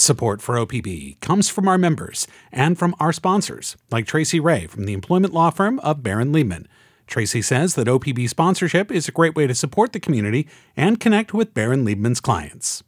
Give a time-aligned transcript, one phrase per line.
[0.00, 4.86] Support for OPB comes from our members and from our sponsors, like Tracy Ray from
[4.86, 6.64] the employment law firm of Barran Liebman.
[7.06, 11.34] Tracy says that OPB sponsorship is a great way to support the community and connect
[11.34, 12.82] with Barran Liebman's clients.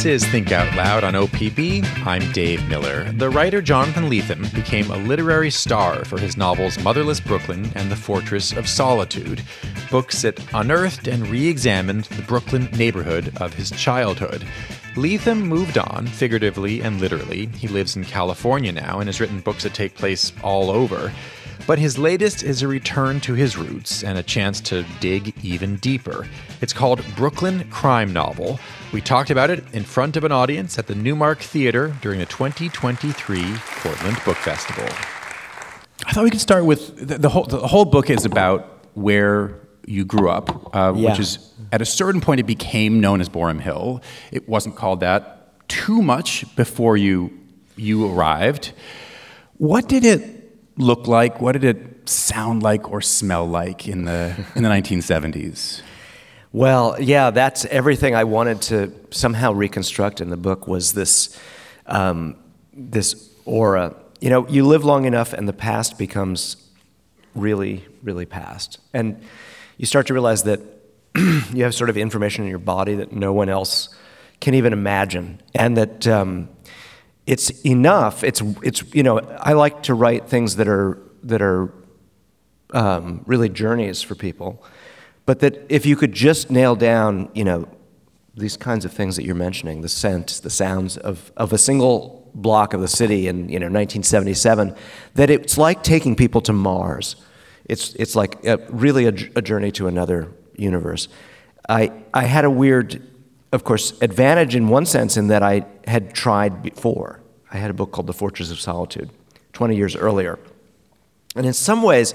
[0.00, 1.84] This is Think Out Loud on OPB.
[2.06, 3.12] I'm Dave Miller.
[3.12, 7.96] The writer Jonathan Lethem became a literary star for his novels Motherless Brooklyn and The
[7.96, 9.42] Fortress of Solitude,
[9.90, 14.42] books that unearthed and re examined the Brooklyn neighborhood of his childhood.
[14.94, 17.50] Lethem moved on, figuratively and literally.
[17.58, 21.12] He lives in California now and has written books that take place all over.
[21.70, 25.76] But his latest is a return to his roots and a chance to dig even
[25.76, 26.26] deeper.
[26.60, 28.58] It's called Brooklyn Crime Novel.
[28.92, 32.26] We talked about it in front of an audience at the Newmark Theater during the
[32.26, 34.82] 2023 Portland Book Festival.
[36.06, 37.44] I thought we could start with the, the whole.
[37.44, 39.54] The whole book is about where
[39.86, 41.10] you grew up, uh, Yeah.
[41.10, 44.02] which is at a certain point it became known as Boerum Hill.
[44.32, 47.30] It wasn't called that too much before you
[47.76, 48.72] you arrived.
[49.58, 50.39] What did it
[50.76, 51.40] look like?
[51.40, 55.82] What did it sound like or smell like in the in the 1970s?
[56.52, 61.38] Well, yeah, that's everything I wanted to somehow reconstruct in the book was this,
[61.86, 62.36] um,
[62.72, 63.94] this aura.
[64.20, 66.56] You know, you live long enough, and the past becomes
[67.36, 69.22] really, really past, and
[69.76, 70.60] you start to realize that
[71.14, 73.88] you have sort of information in your body that no one else
[74.40, 76.48] can even imagine, and that um,
[77.26, 78.24] it's enough.
[78.24, 81.72] It's it's you know, I like to write things that are that are
[82.72, 84.62] um, really journeys for people.
[85.26, 87.68] But that if you could just nail down, you know,
[88.34, 92.28] these kinds of things that you're mentioning, the scent, the sounds of, of a single
[92.34, 94.74] block of the city in, you know, 1977,
[95.14, 97.16] that it's like taking people to Mars.
[97.64, 101.08] It's, it's like a, really a journey to another universe.
[101.68, 103.02] I, I had a weird,
[103.52, 107.20] of course, advantage in one sense in that I had tried before.
[107.50, 109.10] I had a book called The Fortress of Solitude
[109.52, 110.38] 20 years earlier.
[111.34, 112.14] And in some ways,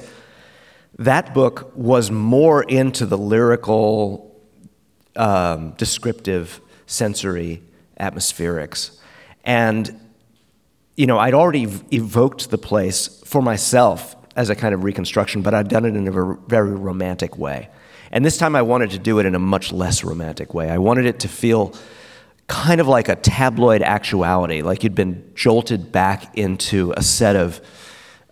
[0.98, 4.34] that book was more into the lyrical,
[5.16, 7.62] um, descriptive, sensory
[8.00, 8.98] atmospherics.
[9.44, 10.00] And,
[10.96, 15.54] you know, I'd already evoked the place for myself as a kind of reconstruction, but
[15.54, 17.70] I'd done it in a very romantic way.
[18.16, 20.70] And this time I wanted to do it in a much less romantic way.
[20.70, 21.74] I wanted it to feel
[22.48, 27.60] kind of like a tabloid actuality, like you'd been jolted back into a set of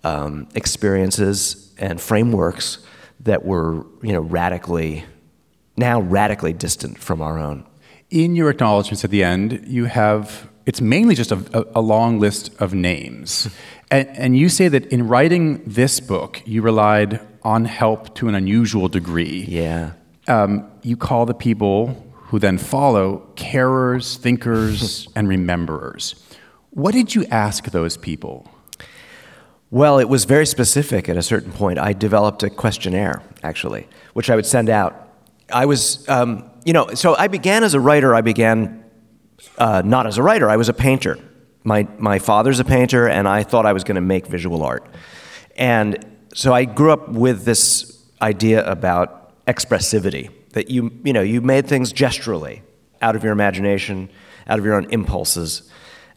[0.05, 2.77] um, experiences and frameworks
[3.19, 5.03] that were, you know, radically,
[5.75, 7.65] now radically distant from our own.
[8.09, 12.21] In your acknowledgments at the end, you have it's mainly just a, a, a long
[12.21, 13.49] list of names.
[13.91, 18.35] and, and you say that in writing this book, you relied on help to an
[18.35, 19.45] unusual degree.
[19.47, 19.93] Yeah.
[20.27, 26.15] Um, you call the people who then follow carers, thinkers, and rememberers.
[26.71, 28.49] What did you ask those people?
[29.69, 31.79] Well, it was very specific at a certain point.
[31.79, 35.09] I developed a questionnaire, actually, which I would send out.
[35.51, 38.15] I was, um, you know, so I began as a writer.
[38.15, 38.83] I began
[39.57, 41.17] uh, not as a writer, I was a painter.
[41.63, 44.85] My, my father's a painter, and I thought I was going to make visual art.
[45.55, 51.41] And so I grew up with this idea about expressivity that you, you know, you
[51.41, 52.61] made things gesturally
[53.01, 54.09] out of your imagination,
[54.47, 55.69] out of your own impulses,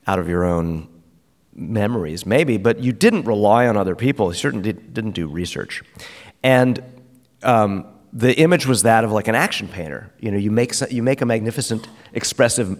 [0.07, 0.89] out of your own
[1.55, 4.29] memories, maybe, but you didn't rely on other people.
[4.29, 5.83] You certainly did, didn't do research.
[6.43, 6.83] And
[7.43, 10.13] um, the image was that of like an action painter.
[10.21, 12.79] You know, you make, you make a magnificent, expressive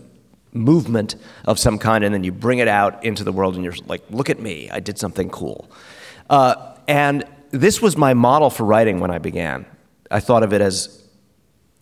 [0.53, 3.75] movement of some kind, and then you bring it out into the world, and you're
[3.87, 5.71] like, look at me, I did something cool.
[6.31, 9.67] Uh, and this was my model for writing when I began.
[10.11, 11.05] I thought of it as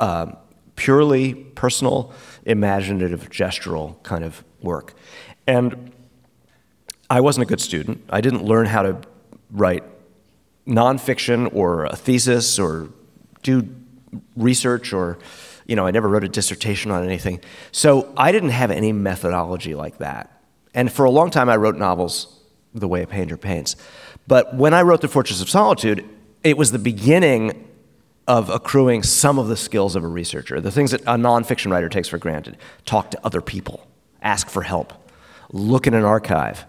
[0.01, 0.37] um,
[0.77, 2.13] purely personal,
[2.45, 4.95] imaginative, gestural kind of work.
[5.47, 5.93] And
[7.11, 8.03] I wasn't a good student.
[8.11, 9.01] I didn't learn how to
[9.51, 9.85] write
[10.67, 12.89] nonfiction or a thesis or
[13.43, 13.69] do
[14.37, 15.19] research or,
[15.67, 17.41] you know, I never wrote a dissertation on anything.
[17.73, 20.43] So I didn't have any methodology like that.
[20.73, 22.41] And for a long time, I wrote novels
[22.75, 23.77] the way a painter paints.
[24.27, 26.09] But when I wrote The Fortress of Solitude,
[26.43, 27.69] it was the beginning
[28.27, 31.89] of accruing some of the skills of a researcher, the things that a nonfiction writer
[31.89, 32.57] takes for granted.
[32.87, 33.87] Talk to other people,
[34.23, 34.93] ask for help,
[35.53, 36.65] look in an archive.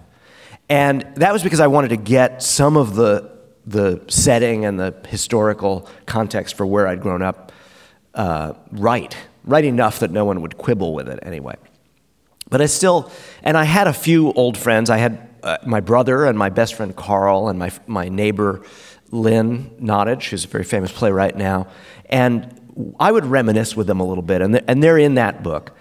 [0.68, 3.32] And that was because I wanted to get some of the,
[3.66, 7.54] the setting and the historical context for where I'd grown up
[8.14, 11.56] uh, right, right enough that no one would quibble with it anyway.
[12.50, 13.12] But I still,
[13.44, 14.90] and I had a few old friends.
[14.90, 18.64] I had uh, my brother and my best friend Carl and my, my neighbor
[19.12, 21.68] Lynn Nottage, who's a very famous playwright now.
[22.10, 22.60] And
[23.00, 25.78] I would reminisce with them a little bit, and and they're in that book.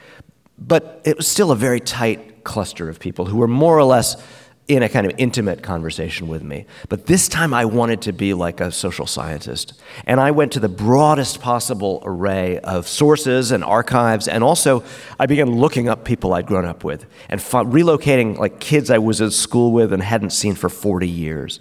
[0.59, 4.23] But it was still a very tight cluster of people who were more or less
[4.67, 6.65] in a kind of intimate conversation with me.
[6.89, 9.75] But this time I wanted to be like a social scientist.
[10.07, 14.27] And I went to the broadest possible array of sources and archives.
[14.27, 14.83] And also,
[15.21, 19.21] I began looking up people I'd grown up with and relocating like kids I was
[19.21, 21.61] at school with and hadn't seen for 40 years.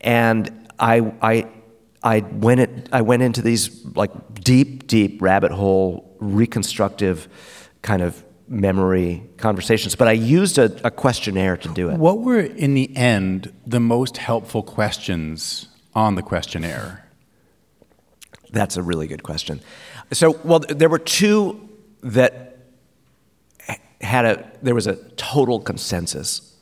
[0.00, 1.48] And I, I,
[2.04, 7.26] I, went, it, I went into these like deep, deep rabbit hole, reconstructive
[7.82, 11.98] kind of memory conversations, but I used a, a, questionnaire to do it.
[11.98, 17.08] What were, in the end, the most helpful questions on the questionnaire?
[18.50, 19.60] That's a really good question.
[20.12, 21.68] So, well, there were two
[22.02, 22.52] that
[24.02, 26.56] had a, there was a total consensus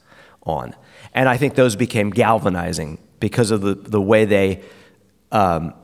[0.44, 0.74] on.
[1.14, 4.62] And I think those became galvanizing because of the, the way they
[5.32, 5.74] um,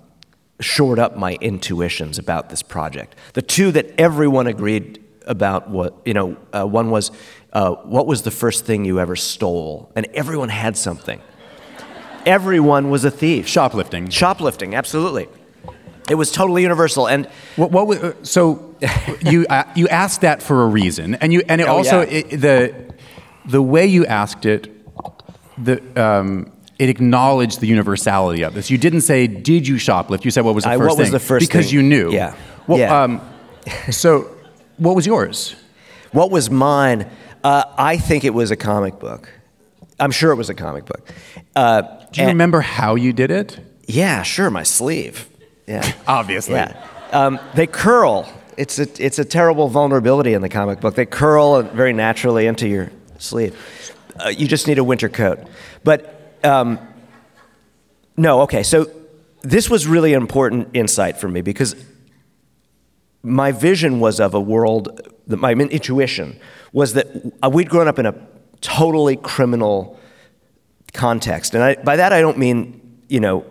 [0.60, 3.14] shored up my intuitions about this project.
[3.34, 7.11] The two that everyone agreed about what, you know, uh, one was,
[7.52, 9.90] uh, what was the first thing you ever stole?
[9.96, 11.20] And everyone had something.
[12.26, 13.46] everyone was a thief.
[13.46, 14.11] Shoplifting.
[14.11, 15.28] Shoplifting, absolutely.
[16.11, 17.08] It was totally universal.
[17.08, 17.26] And
[17.56, 18.76] what, what was, uh, so
[19.23, 21.14] you, uh, you asked that for a reason.
[21.17, 22.19] And, you, and it oh, also, yeah.
[22.19, 22.94] it, the,
[23.46, 24.72] the way you asked it,
[25.56, 28.70] the, um, it acknowledged the universality of this.
[28.70, 31.05] You didn't say, "Did you shoplift?" You said, "What was the I, first what thing?"
[31.05, 31.75] was the first because thing?
[31.75, 32.12] you knew.
[32.12, 32.37] Yeah.
[32.67, 33.02] Well, yeah.
[33.02, 33.22] Um,
[33.90, 34.36] so,
[34.78, 35.55] what was yours?
[36.12, 37.11] What was mine?
[37.43, 39.28] Uh, I think it was a comic book.
[39.99, 41.08] I'm sure it was a comic book.
[41.55, 41.82] Uh,
[42.12, 43.58] Do you remember how you did it?
[43.87, 44.50] Yeah, sure.
[44.50, 45.28] My sleeve.
[45.67, 45.90] Yeah.
[46.06, 46.55] Obviously.
[46.55, 46.81] Yeah.
[47.12, 48.31] Um, they curl.
[48.56, 50.94] It's a it's a terrible vulnerability in the comic book.
[50.94, 53.55] They curl very naturally into your sleeve.
[54.19, 55.40] Uh, you just need a winter coat.
[55.84, 56.79] But um,
[58.17, 58.62] no, okay.
[58.62, 58.90] So
[59.43, 61.76] this was really an important insight for me because
[63.23, 66.39] my vision was of a world, that my intuition
[66.73, 67.07] was that
[67.53, 68.15] we'd grown up in a
[68.61, 69.99] totally criminal
[70.93, 71.55] context.
[71.55, 73.45] And I, by that, I don't mean, you know,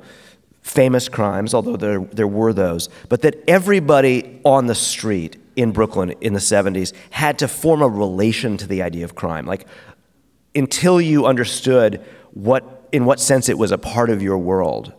[0.62, 6.12] famous crimes, although there, there were those, but that everybody on the street in Brooklyn
[6.22, 9.46] in the 70s had to form a relation to the idea of crime.
[9.46, 9.68] Like,
[10.56, 14.94] until you understood what, in what sense it was a part of your world,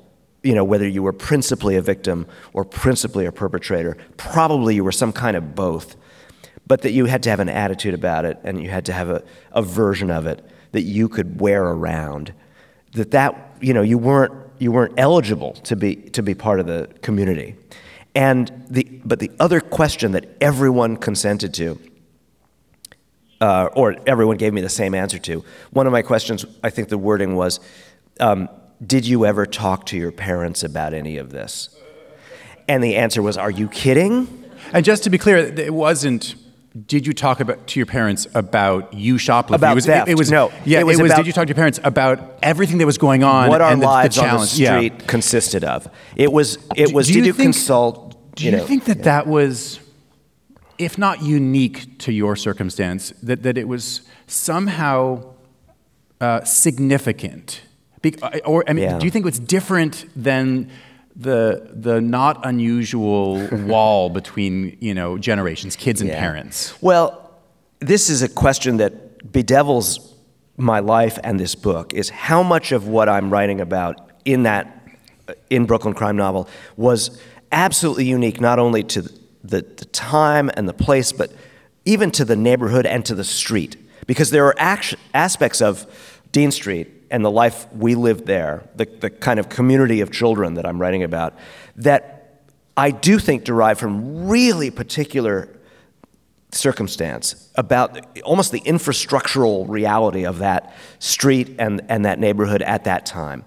[0.47, 4.93] you know, whether you were principally a victim or principally a perpetrator, probably you were
[4.93, 5.97] some kind of both,
[6.67, 9.11] but that you had to have an attitude about it and you had to have
[9.11, 12.33] a, a version of it that you could wear around.
[12.93, 16.67] That that, you know, you weren't, you weren't eligible to be, to be part of
[16.67, 17.57] the community.
[18.15, 21.79] And the, but the other question that everyone consented to,
[23.41, 26.89] uh, or everyone gave me the same answer to, one of my questions, I think
[26.89, 27.59] the wording was,
[28.21, 28.49] um,
[28.85, 31.71] did you ever talk to your parents about any of this?
[32.69, 34.45] And the answer was, Are you kidding?
[34.73, 36.35] And just to be clear, it wasn't.
[36.87, 39.55] Did you talk about to your parents about you shoplifting?
[39.55, 40.09] About it was, theft.
[40.09, 40.53] It, it was no.
[40.67, 42.99] Yeah, it was, was about did you talk to your parents about everything that was
[42.99, 43.49] going on?
[43.49, 45.07] What our and the, lives the on the street Yeah.
[45.07, 45.89] consisted of.
[46.17, 46.59] It was.
[46.75, 47.07] It was.
[47.07, 48.35] Do did you you, think- consult?
[48.35, 49.81] Do you, know, think that that was,
[50.77, 55.33] if not unique to your circumstance, that, that it was somehow
[56.21, 57.63] uh, significant?
[58.03, 58.99] Be- uh, or I mean, Yeah.
[58.99, 60.69] do you think it's different than
[61.15, 66.21] the the not unusual wall between you know generations, kids and Yeah.
[66.21, 66.75] parents?
[66.83, 67.31] Well,
[67.81, 70.15] this is a question that bedevils
[70.57, 74.73] my life and this book is how much of what I'm writing about in that
[75.51, 77.21] in Brooklyn crime novel was
[77.53, 79.13] absolutely unique not only to the,
[79.63, 81.31] the time and the place but
[81.85, 83.77] even to the neighborhood and to the street
[84.07, 85.87] because there are act- aspects of
[86.33, 90.55] Dean Street and the life we lived there, the, the kind of community of children
[90.55, 91.35] that I'm writing about,
[91.77, 92.43] that
[92.77, 95.49] I do think derive from really particular
[96.53, 103.07] circumstance about almost the infrastructural reality of that street and, and that neighborhood at that
[103.07, 103.45] time.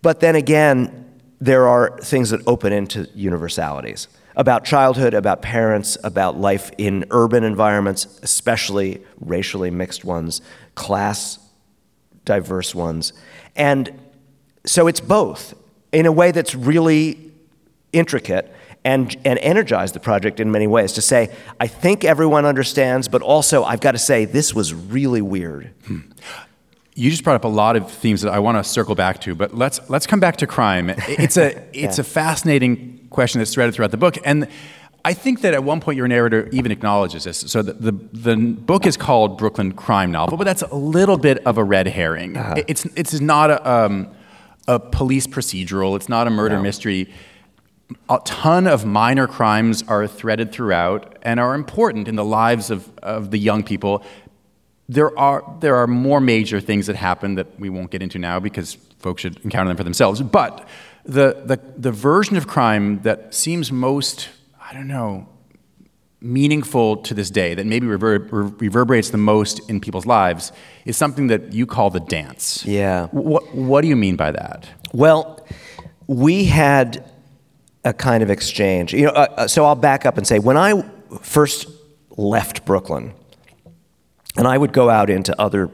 [0.00, 6.38] But then again, there are things that open into universalities about childhood, about parents, about
[6.38, 10.40] life in urban environments, especially racially mixed ones,
[10.74, 11.38] class
[12.24, 13.12] diverse ones.
[13.56, 13.92] And
[14.64, 15.54] so it's both
[15.92, 17.32] in a way that's really
[17.92, 18.52] intricate
[18.84, 23.22] and, and energized the project in many ways to say, I think everyone understands, but
[23.22, 25.72] also I've got to say, this was really weird.
[25.86, 26.00] Hmm.
[26.94, 29.34] You just brought up a lot of themes that I want to circle back to,
[29.34, 30.90] but let's let's come back to crime.
[30.90, 32.02] It's a it's Yeah.
[32.02, 34.46] a fascinating question that's threaded throughout the book, and
[35.04, 37.38] I think that at one point your narrator even acknowledges this.
[37.38, 41.38] So the the, the book is called Brooklyn Crime Novel, but that's a little bit
[41.46, 42.36] of a red herring.
[42.36, 44.08] It- It's it's not a um,
[44.68, 45.96] a police procedural.
[45.96, 47.12] It's not a murder mystery.
[48.08, 52.88] a ton of minor crimes are threaded throughout and are important in the lives of,
[53.02, 54.02] of the young people.
[54.88, 58.40] There are, there are more major things that happen that we won't get into now
[58.40, 60.22] because folks should encounter them for themselves.
[60.22, 60.66] But
[61.04, 64.28] the, the, the version of crime that seems most,
[64.72, 65.28] I don't know,
[66.22, 68.26] meaningful to this day, that maybe rever-
[68.58, 70.50] reverberates the most in people's lives,
[70.86, 72.64] is something that you call the dance.
[72.64, 73.08] Yeah.
[73.08, 74.66] What, what do you mean by that?
[74.94, 75.46] Well,
[76.06, 77.04] we had
[77.84, 78.94] a kind of exchange.
[78.94, 80.82] You know, uh, uh, so I'll back up and say when I
[81.20, 81.68] first
[82.16, 83.12] left Brooklyn,
[84.38, 85.70] and I would go out into other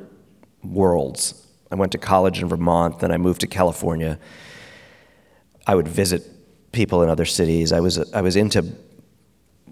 [0.64, 1.46] worlds.
[1.70, 4.18] I went to college in Vermont, then I moved to California.
[5.68, 6.24] I would visit
[6.72, 7.70] people in other cities.
[7.72, 8.64] I was I was into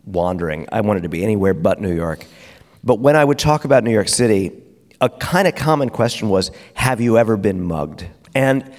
[0.06, 0.66] wandering.
[0.72, 2.24] I wanted to be anywhere but New York.
[2.82, 4.52] But when I would talk about New York City,
[5.00, 8.72] a kind of common question was, "Have you ever been mugged?" And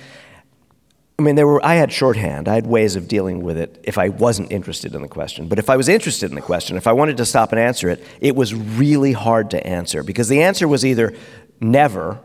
[1.19, 2.47] I mean, there were, I had shorthand.
[2.47, 5.47] I had ways of dealing with it if I wasn't interested in the question.
[5.47, 7.89] But if I was interested in the question, if I wanted to stop and answer
[7.89, 11.15] it, it was really hard to answer because the answer was either
[11.59, 12.19] never,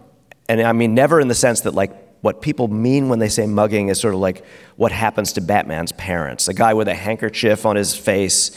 [0.47, 3.47] and I mean never in the sense that, like, what people mean when they say
[3.47, 4.45] mugging is sort of like
[4.77, 6.47] what happens to Batman's parents.
[6.49, 8.51] A guy with a handkerchief on his face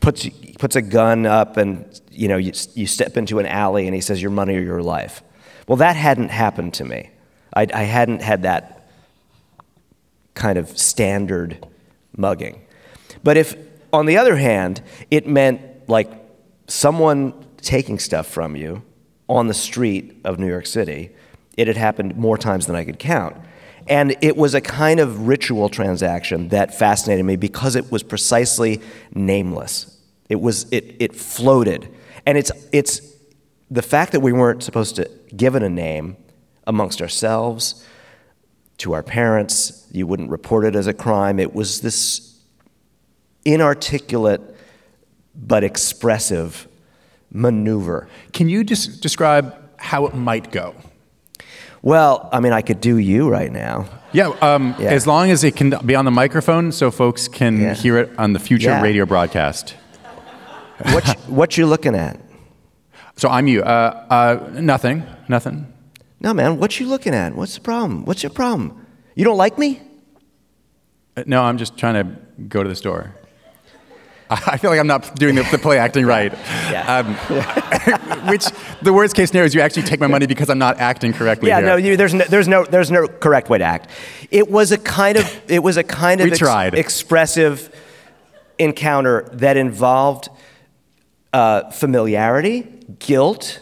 [0.00, 3.94] puts, puts a gun up and, you know, you, you step into an alley and
[3.94, 5.22] he says, your money or your life.
[5.66, 7.10] Well, that hadn't happened to me.
[7.54, 8.88] I, I hadn't had that
[10.34, 11.66] kind of standard
[12.16, 12.60] mugging.
[13.22, 13.56] But if,
[13.92, 16.10] on the other hand, it meant like
[16.68, 18.82] someone taking stuff from you
[19.28, 21.10] on the street of New York City,
[21.56, 23.36] it had happened more times than I could count.
[23.88, 28.80] And it was a kind of ritual transaction that fascinated me because it was precisely
[29.14, 29.96] nameless.
[30.28, 31.88] It was it it floated.
[32.26, 33.00] And it's it's
[33.70, 36.16] the fact that we weren't supposed to give it a name
[36.66, 37.86] amongst ourselves
[38.78, 39.86] to our parents.
[39.92, 41.38] You wouldn't report it as a crime.
[41.38, 42.40] It was this
[43.44, 44.40] inarticulate
[45.34, 46.66] but expressive
[47.30, 48.08] maneuver.
[48.32, 50.74] Can you just describe how it might go?
[51.86, 53.86] Well, I mean, I could do you right now.
[54.10, 54.90] Yeah, um, Yeah.
[54.90, 57.74] as long as it can be on the microphone so folks can Yeah.
[57.74, 58.82] hear it on the future Yeah.
[58.82, 59.76] radio broadcast.
[60.92, 62.18] What you, what you looking at?
[63.14, 63.62] So I'm you.
[63.62, 65.04] Uh, uh, nothing.
[65.28, 65.66] Nothing.
[66.20, 66.58] No, man.
[66.58, 67.36] What you looking at?
[67.36, 68.04] What's the problem?
[68.04, 68.72] What's your problem?
[69.14, 69.80] You don't like me?
[71.16, 72.16] Uh, No, I'm just trying to
[72.48, 73.14] go to the store.
[74.30, 76.32] I feel like I'm not doing the, the play acting right.
[76.66, 76.98] Yeah.
[76.98, 77.14] Um,
[78.28, 78.44] which
[78.82, 81.48] the worst case scenario is you actually take my money because I'm not acting correctly.
[81.48, 81.58] Yeah.
[81.58, 81.66] here.
[81.66, 81.76] No.
[81.76, 82.24] You, there's no.
[82.24, 82.64] There's no.
[82.64, 83.88] There's no correct way to act.
[84.32, 85.42] It was a kind of.
[85.48, 86.74] It was a kind of tried.
[86.74, 87.72] expressive
[88.58, 90.28] encounter that involved
[91.32, 92.62] uh, familiarity,
[92.98, 93.60] guilt,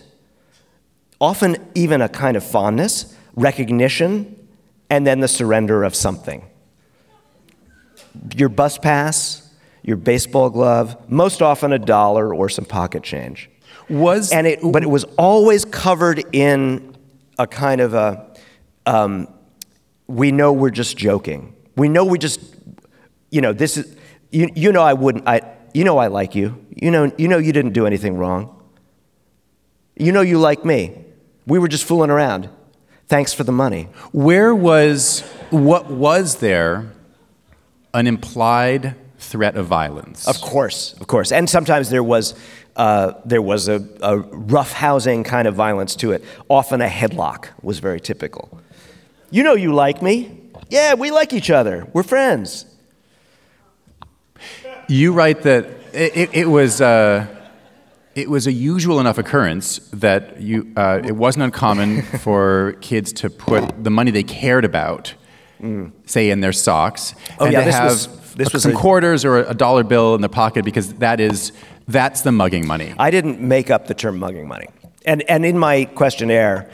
[1.21, 4.49] often even a kind of fondness, recognition,
[4.89, 6.49] and then the surrender of something.
[8.35, 9.44] Your bus pass,
[9.85, 13.51] your baseball glove, most often a dollar or some pocket change.
[13.91, 16.97] Was And it, but it was always covered in
[17.39, 18.35] a kind of a,
[18.87, 19.29] um,
[20.07, 21.55] we know we're just joking.
[21.77, 22.41] We know we just,
[23.31, 23.95] you know, this is,
[24.31, 25.43] you, you know I wouldn't, I,
[25.75, 26.65] you know I like you.
[26.71, 28.63] You know, you know you didn't do anything wrong.
[29.97, 31.05] You know you like me.
[31.47, 32.49] We were just fooling around.
[33.07, 33.89] Thanks for the money.
[34.13, 36.91] Where was what was there
[37.93, 38.97] an implied
[39.31, 40.27] threat of violence?
[40.29, 41.33] Of course, of course.
[41.33, 42.35] And sometimes there was,
[42.77, 46.23] uh, there was a, a rough housing kind of violence to it.
[46.49, 48.61] Often a headlock was very typical.
[49.31, 50.41] You know you like me.
[50.71, 51.87] Yeah, we like each other.
[51.93, 52.67] We're friends.
[54.89, 57.27] You write that it, it, it was uh,
[58.15, 63.31] it was a usual enough occurrence that you uh, it wasn't uncommon for kids to
[63.31, 65.15] put the money they cared about,
[66.07, 68.77] say in their socks, Oh, and yeah, to this have was- this was some a-
[68.77, 71.53] quarters or a dollar bill in their pocket because that is
[71.89, 72.95] that's the mugging money.
[72.99, 74.69] I didn't make up the term mugging money.
[75.05, 76.71] And, and in my questionnaire,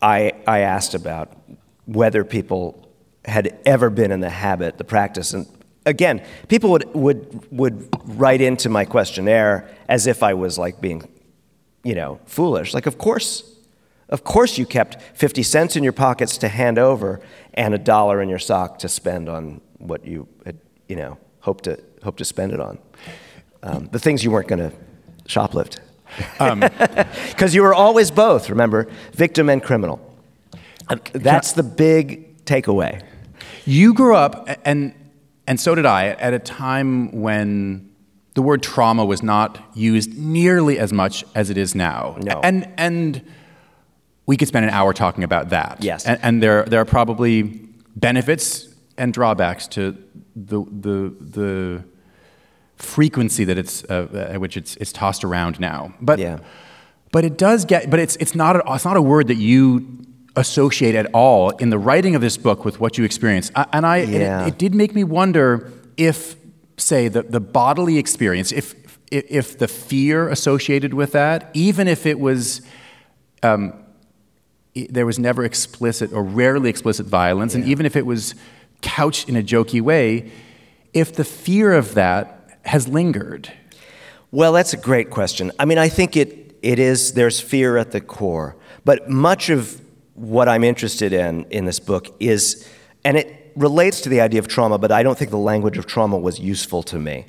[0.00, 1.36] I, I asked about
[1.84, 2.90] whether people
[3.24, 5.34] had ever been in the habit, the practice.
[5.34, 5.46] And
[5.84, 11.02] again, people would, would, would write into my questionnaire as if I was like being,
[11.84, 12.72] you know, foolish.
[12.72, 13.56] Like, of course,
[14.08, 17.20] of course you kept 50 cents in your pockets to hand over
[17.54, 21.62] and a dollar in your sock to spend on what you had, you know, hope
[21.62, 22.78] to, hoped to spend it on.
[23.62, 24.76] Um, the things you weren't going to
[25.26, 25.78] shoplift.
[27.30, 30.00] Because you were always both, remember, victim and criminal.
[31.12, 33.02] That's the big takeaway.
[33.64, 34.94] You grew up, and
[35.46, 37.90] and so did I, at a time when
[38.34, 42.16] the word trauma was not used nearly as much as it is now.
[42.20, 42.40] No.
[42.42, 43.22] And and
[44.26, 45.82] we could spend an hour talking about that.
[45.82, 46.06] Yes.
[46.06, 47.42] And, and there there are probably
[47.96, 49.96] benefits and drawbacks to
[50.36, 51.84] the the the
[52.76, 55.94] frequency that it's uh, at which it's it's tossed around now.
[56.00, 56.38] But Yeah.
[57.10, 59.86] but it does get but it's it's not a, it's not a word that you
[60.36, 63.50] associate at all in the writing of this book with what you experience.
[63.56, 64.42] I, and I Yeah.
[64.44, 66.36] it, it did make me wonder if
[66.76, 68.74] say the the bodily experience if
[69.10, 72.60] if, if the fear associated with that even if it was
[73.42, 73.72] um,
[74.90, 78.34] there was never explicit or rarely explicit violence, and even if it was
[78.86, 80.30] couched in a jokey way,
[80.94, 83.52] if the fear of that has lingered.
[84.30, 85.50] Well, that's a great question.
[85.58, 88.56] I mean, I think it, it is, there's fear at the core.
[88.84, 89.80] But much of
[90.14, 92.66] what I'm interested in in this book is,
[93.04, 95.86] and it relates to the idea of trauma, but I don't think the language of
[95.86, 97.26] trauma was useful to me.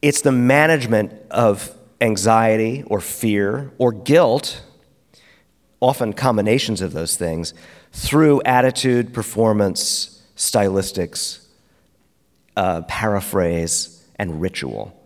[0.00, 4.62] It's the management of anxiety or fear or guilt,
[5.80, 7.54] often combinations of those things,
[7.92, 11.46] through attitude, performance, stylistics,
[12.56, 15.00] uh, paraphrase, and ritual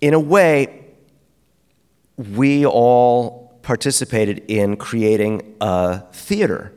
[0.00, 0.84] in a way,
[2.16, 6.72] we all participated in creating a theater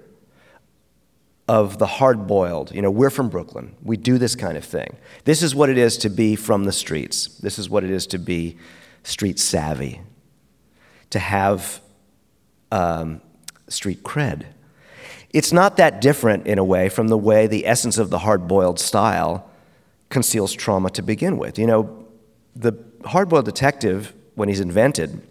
[1.47, 2.73] of the hard boiled.
[2.73, 3.75] You know, we're from Brooklyn.
[3.83, 4.97] We do this kind of thing.
[5.25, 7.27] This is what it is to be from the streets.
[7.39, 8.57] This is what it is to be
[9.03, 10.01] street savvy,
[11.09, 11.81] to have
[12.71, 13.21] um,
[13.67, 14.45] street cred.
[15.31, 18.47] It's not that different in a way from the way the essence of the hard
[18.47, 19.49] boiled style
[20.09, 21.57] conceals trauma to begin with.
[21.57, 22.05] You know,
[22.55, 22.73] the
[23.05, 25.21] hard boiled detective, when he's invented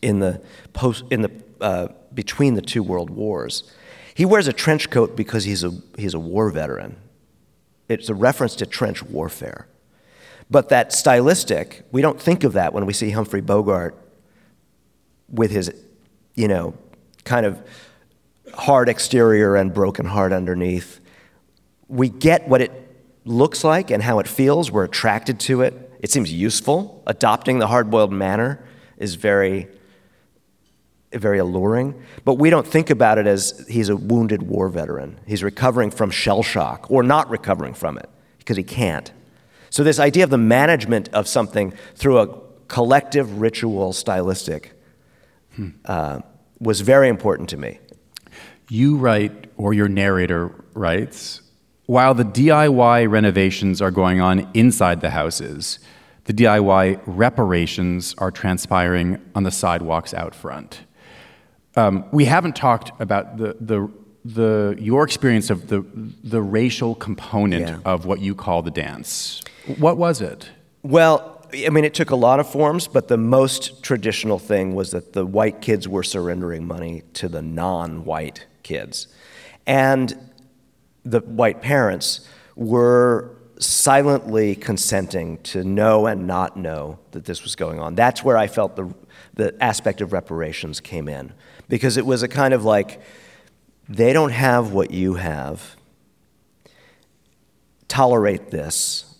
[0.00, 3.70] in the post, in the, uh, between the two world wars,
[4.14, 6.96] he wears a trench coat because he's a, he's a war veteran.
[7.88, 9.66] It's a reference to trench warfare.
[10.50, 13.96] But that stylistic, we don't think of that when we see Humphrey Bogart
[15.30, 15.72] with his,
[16.34, 16.74] you know,
[17.24, 17.62] kind of
[18.54, 21.00] hard exterior and broken heart underneath.
[21.88, 22.72] We get what it
[23.24, 24.70] looks like and how it feels.
[24.70, 25.90] We're attracted to it.
[26.00, 27.02] It seems useful.
[27.06, 28.64] Adopting the hard boiled manner
[28.96, 29.68] is very,
[31.12, 32.02] very alluring.
[32.24, 35.20] But we don't think about it as he's a wounded war veteran.
[35.26, 39.12] He's recovering from shell shock or not recovering from it because he can't.
[39.70, 44.72] So, this idea of the management of something through a collective ritual stylistic
[45.84, 46.20] uh,
[46.60, 47.78] was very important to me.
[48.68, 51.42] You write, or your narrator writes,
[51.86, 55.78] while the DIY renovations are going on inside the houses,
[56.24, 60.82] the DIY reparations are transpiring on the sidewalks out front.
[61.74, 63.90] Um, we haven't talked about the, the,
[64.24, 65.84] the, your experience of the,
[66.22, 67.78] the racial component Yeah.
[67.84, 69.42] of what you call the dance.
[69.78, 70.50] What was it?
[70.82, 74.92] Well, I mean, it took a lot of forms, but the most traditional thing was
[74.92, 79.08] that the white kids were surrendering money to the non white kids.
[79.66, 80.30] And
[81.04, 87.78] the white parents were silently consenting to know and not know that this was going
[87.78, 87.94] on.
[87.94, 88.92] That's where I felt the,
[89.34, 91.32] the aspect of reparations came in.
[91.68, 93.00] Because it was a kind of like,
[93.88, 95.76] they don't have what you have.
[97.88, 99.16] Tolerate this.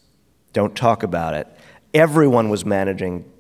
[0.53, 1.47] Don't talk about it.
[1.95, 3.31] Everyone was managing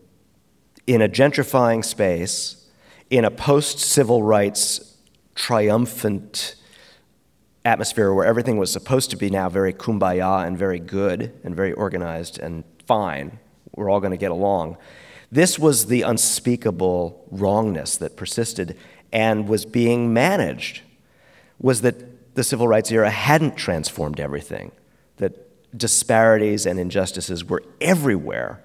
[0.86, 2.68] in a gentrifying space,
[3.10, 4.91] in a post civil rights
[5.34, 6.54] triumphant
[7.64, 11.72] atmosphere where everything was supposed to be now very kumbaya and very good and very
[11.72, 13.38] organized and fine.
[13.74, 14.76] We're all going to get along.
[15.30, 18.76] This was the unspeakable wrongness that persisted
[19.12, 20.82] and was being managed.
[21.58, 24.72] Was that the civil rights era hadn't transformed everything,
[25.18, 28.62] that disparities and injustices were everywhere,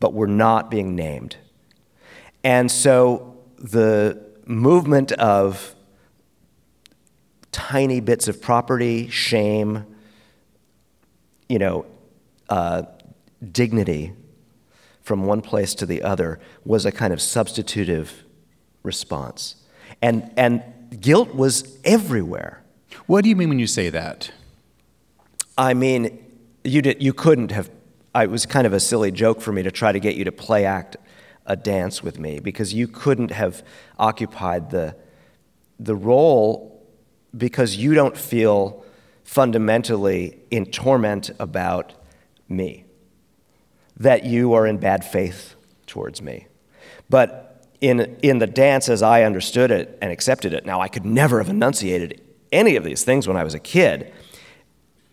[0.00, 1.36] but were not being named.
[2.42, 5.74] And so the movement of
[7.52, 9.86] tiny bits of property, shame,
[11.48, 11.86] you know,
[12.48, 12.82] uh,
[13.50, 14.12] dignity
[15.02, 18.24] from one place to the other was a kind of substitutive
[18.82, 19.56] response.
[20.00, 20.62] And, and
[21.00, 22.62] guilt was everywhere.
[23.06, 24.30] What do you mean when you say that?
[25.58, 26.24] I mean,
[26.64, 27.70] you, did, you couldn't have.
[28.14, 30.32] It was kind of a silly joke for me to try to get you to
[30.32, 30.96] play act
[31.46, 33.62] a dance with me because you couldn't have
[33.98, 34.94] occupied the,
[35.80, 36.71] the role
[37.36, 38.84] because you don't feel
[39.24, 41.94] fundamentally in torment about
[42.48, 42.84] me,
[43.96, 45.54] that you are in bad faith
[45.86, 46.46] towards me.
[47.08, 51.04] But in, in the dance, as I understood it and accepted it, now I could
[51.04, 54.12] never have enunciated any of these things when I was a kid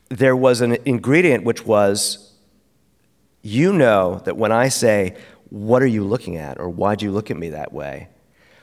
[0.10, 2.34] there was an ingredient which was
[3.42, 5.16] you know that when I say,
[5.50, 6.60] What are you looking at?
[6.60, 8.10] or Why'd you look at me that way?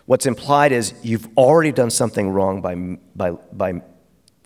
[0.06, 2.74] What's implied is you've already done something wrong by,
[3.14, 3.82] by, by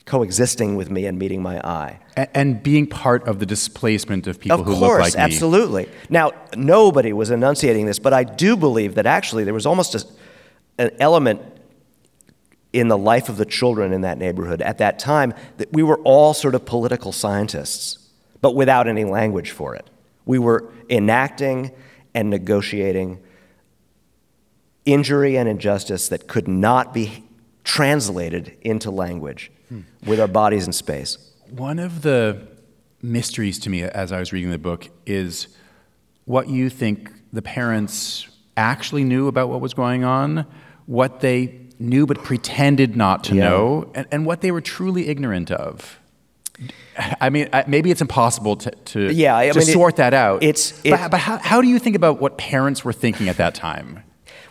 [0.07, 2.01] coexisting with me and meeting my eye.
[2.17, 5.21] And, and being part of the displacement of people Of who course, look like me.
[5.21, 5.89] absolutely.
[6.09, 10.05] Now, nobody was enunciating this, but I do believe that actually there was almost a,
[10.79, 11.43] an element
[12.73, 15.99] in the life of the children in that neighborhood at that time that we were
[16.05, 18.09] all sort of political scientists,
[18.41, 19.91] but without any language for it.
[20.25, 21.73] We were enacting
[22.15, 23.21] and negotiating
[24.85, 27.25] injury and injustice that could not be
[27.65, 29.51] translated into language
[30.07, 31.17] with our bodies in space.
[31.51, 32.49] One of the
[33.03, 35.49] mysteries to me as I was reading the book is
[36.25, 40.47] what you think the parents actually knew about what was going on,
[40.87, 43.49] what they knew but pretended not to Yeah.
[43.49, 45.99] know, and, and what they were truly ignorant of.
[47.21, 50.43] I mean, maybe it's impossible to, to, Yeah, I to mean, it- sort that out.
[50.43, 53.37] it's- but, it- but how, how do you think about what parents were thinking at
[53.39, 54.03] that time?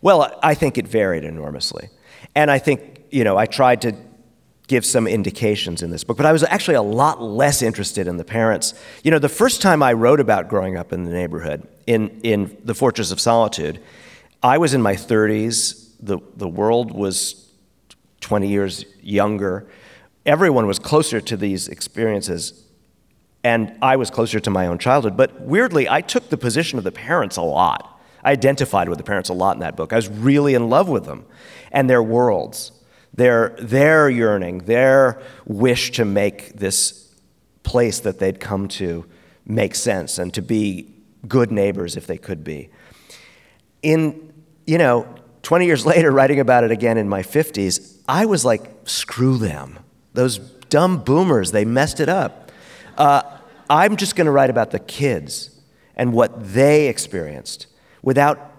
[0.02, 1.90] Well, I think it varied enormously.
[2.36, 3.96] And I think, you know, I tried to
[4.68, 8.18] give some indications in this book, but I was actually a lot less interested in
[8.18, 8.76] the parents.
[9.04, 12.56] You know, the first time I wrote about growing up in the neighborhood, in, in
[12.64, 13.80] The Fortress of Solitude,
[14.44, 15.96] I was in my 30s.
[16.00, 17.50] The, the world was
[18.22, 19.68] 20 years younger.
[20.26, 22.66] Everyone was closer to these experiences
[23.44, 25.16] and I was closer to my own childhood.
[25.16, 27.99] But weirdly, I took the position of the parents a lot.
[28.30, 29.92] I identified with the parents a lot in that book.
[29.92, 31.26] I was really in love with them
[31.72, 32.72] and their worlds,
[33.12, 37.12] their, their yearning, their wish to make this
[37.64, 39.08] place that they'd come to
[39.48, 40.94] make sense and to be
[41.28, 42.70] good neighbors if they could be.
[43.82, 44.32] In,
[44.68, 45.08] you know,
[45.42, 49.80] 20 years later, writing about it again in my 50s, I was like, screw them.
[50.14, 52.52] Those dumb boomers, they messed it up.
[52.96, 53.24] Uh,
[53.72, 55.50] I'm just going to write about the kids
[55.96, 57.66] and what they experienced
[58.02, 58.52] without,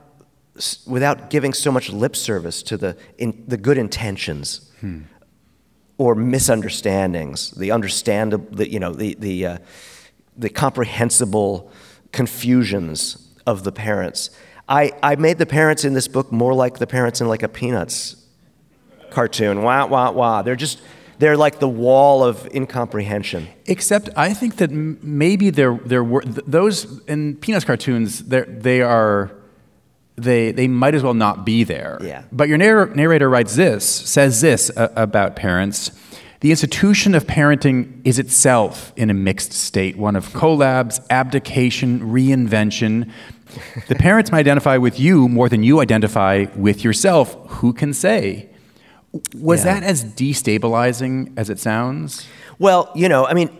[0.86, 4.70] without giving so much lip service to the, in, the good intentions
[5.98, 9.58] or misunderstandings, the understandable, the, you know, the, the, uh,
[10.36, 11.70] the comprehensible
[12.12, 14.30] confusions of the parents.
[14.68, 17.48] I, I made the parents in this book more like the parents in like a
[17.48, 18.16] Peanuts
[19.10, 19.62] cartoon.
[19.62, 20.42] Wah, wah, wah.
[20.42, 20.80] They're just,
[21.20, 23.46] they're like the wall of incomprehension.
[23.66, 28.24] Except I think that maybe there there were those in Peanuts cartoons.
[28.24, 29.30] They they are
[30.16, 31.98] they they might as well not be there.
[32.00, 32.22] Yeah.
[32.32, 35.92] But your narr- narrator writes this says this uh, about parents.
[36.40, 43.10] The institution of parenting is itself in a mixed state, one of collabs, abdication, reinvention.
[43.88, 47.36] The parents might identify with you more than you identify with yourself.
[47.58, 48.49] Who can say?
[49.36, 49.74] Was Yeah.
[49.74, 52.26] that as destabilizing as it sounds?
[52.58, 53.50] Well, you know, I mean,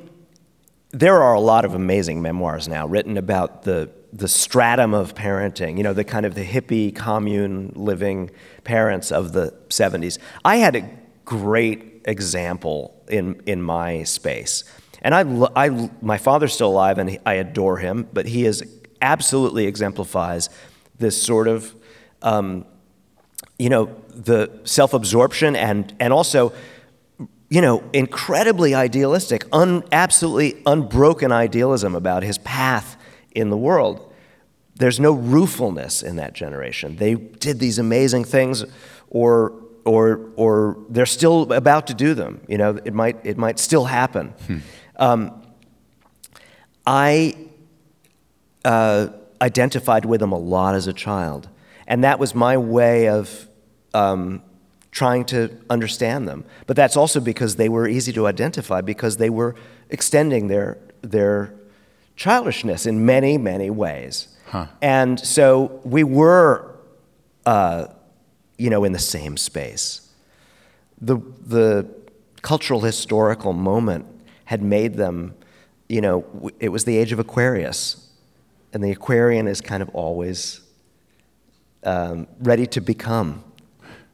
[0.93, 5.77] there are a lot of amazing memoirs now written about the the stratum of parenting.
[5.77, 8.31] You know, the kind of the hippie commune living
[8.65, 10.19] parents of the '70s.
[10.45, 10.83] I had a
[11.25, 14.65] great example in in my space,
[15.03, 15.21] and I,
[15.55, 18.65] I my father's still alive, and he- I adore him, but he is
[19.01, 20.49] absolutely exemplifies
[20.99, 21.75] this sort of.
[22.23, 22.65] Um,
[23.59, 23.91] you know,
[24.25, 26.53] the self absorption and, and also,
[27.49, 32.97] you know, incredibly idealistic, un, absolutely unbroken idealism about his path
[33.33, 34.13] in the world.
[34.77, 36.97] There's no ruefulness in that generation.
[36.97, 38.65] They did these amazing things,
[39.11, 39.53] or,
[39.85, 42.41] or, or they're still about to do them.
[42.49, 44.33] You know, it might, it might still happen.
[44.97, 45.43] Um,
[46.87, 47.35] I
[48.65, 49.09] uh,
[49.41, 51.49] identified with them a lot as a child.
[51.87, 53.50] And that was my way of
[53.95, 54.43] um,
[54.91, 56.45] trying to understand them.
[56.67, 59.55] But that's also because they were easy to identify because they were
[59.89, 61.55] extending their, their
[62.17, 64.29] childishness in many, many ways.
[64.83, 66.75] And so we were,
[67.47, 67.87] uh,
[68.59, 70.09] you know, in the same space.
[71.01, 71.89] The, the
[72.43, 74.07] cultural historical moment
[74.45, 75.35] had made them,
[75.89, 78.09] you know, it was the age of Aquarius.
[78.73, 80.61] And the Aquarian is kind of always
[81.85, 83.45] um, ready to become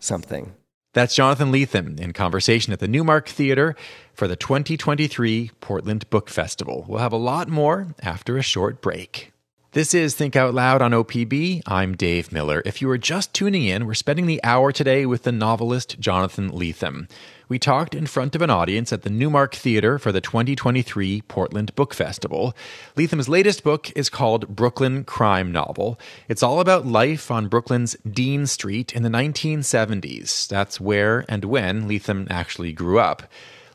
[0.07, 0.55] something.
[0.95, 3.77] That's Jonathan Lethem in conversation at the Newmark Theater
[4.15, 6.87] for the 2023 Portland Book Festival.
[6.89, 9.33] We'll have a lot more after a short break.
[9.73, 11.61] This is Think Out Loud on OPB.
[11.67, 12.63] I'm Dave Miller.
[12.65, 16.51] If you are just tuning in, we're spending the hour today with the novelist Jonathan
[16.51, 17.11] Lethem.
[17.49, 21.73] We talked in front of an audience at the Newmark Theater for the 2023 Portland
[21.77, 22.57] Book Festival.
[22.97, 25.97] Lethem's latest book is called Brooklyn Crime Novel.
[26.29, 30.49] It's all about life on Brooklyn's Dean Street in the 1970s.
[30.49, 33.23] That's where and when Lethem actually grew up.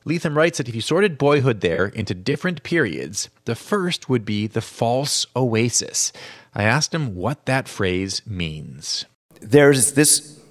[0.05, 4.47] Lethem writes that if you sorted boyhood there into different periods, the first would be
[4.47, 6.12] the false oasis.
[6.53, 9.05] I asked him what that phrase means.
[9.39, 10.41] There's this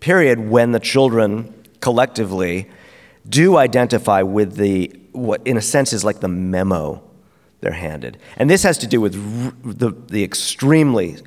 [0.00, 1.52] period when the children
[1.82, 2.70] collectively
[3.28, 7.02] do identify with the, what in a sense is like the memo
[7.60, 8.18] they're handed.
[8.36, 11.18] And this has to do with r- the, the extremely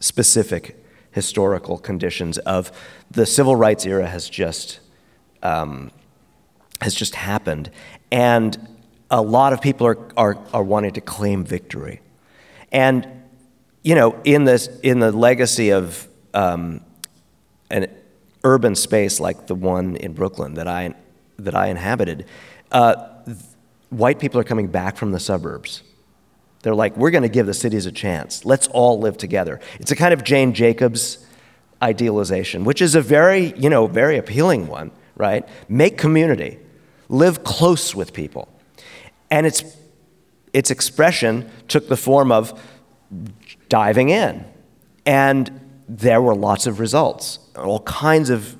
[0.00, 0.76] specific
[1.10, 2.70] historical conditions of
[3.10, 4.80] the civil rights era has just,
[5.42, 5.90] um,
[6.80, 7.70] has just happened.
[8.12, 8.56] And
[9.10, 12.00] a lot of people are, are, are wanting to claim victory.
[12.70, 13.06] And,
[13.82, 16.82] you know, in, this, in the legacy of um,
[17.70, 17.88] an
[18.48, 20.94] urban space like the one in Brooklyn that I,
[21.38, 22.24] that I inhabited,
[22.72, 22.94] uh,
[23.90, 25.82] white people are coming back from the suburbs.
[26.62, 28.44] They're like, we're going to give the cities a chance.
[28.44, 29.60] Let's all live together.
[29.78, 31.26] It's a kind of Jane Jacobs
[31.82, 35.46] idealization, which is a very, you know, very appealing one, right?
[35.68, 36.58] Make community,
[37.08, 38.48] live close with people.
[39.30, 39.62] And its,
[40.52, 42.58] its expression took the form of
[43.68, 44.44] diving in.
[45.06, 48.56] And there were lots of results, all kinds of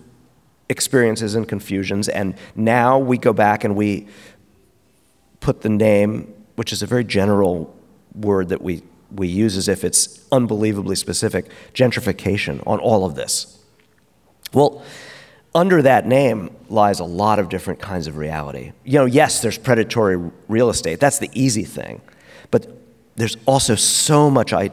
[0.69, 2.09] experiences and confusions.
[2.09, 4.07] And now we go back and we
[5.41, 7.75] put the name, which is a very general
[8.15, 8.83] word that we,
[9.15, 13.59] we use as if it's unbelievably specific, gentrification on all of this.
[14.53, 14.83] Well,
[15.55, 18.73] under that name lies a lot of different kinds of reality.
[18.85, 22.03] You know, yes, there's predatory real estate, that's the easy thing.
[22.51, 22.67] But
[23.17, 24.73] there's also so much I-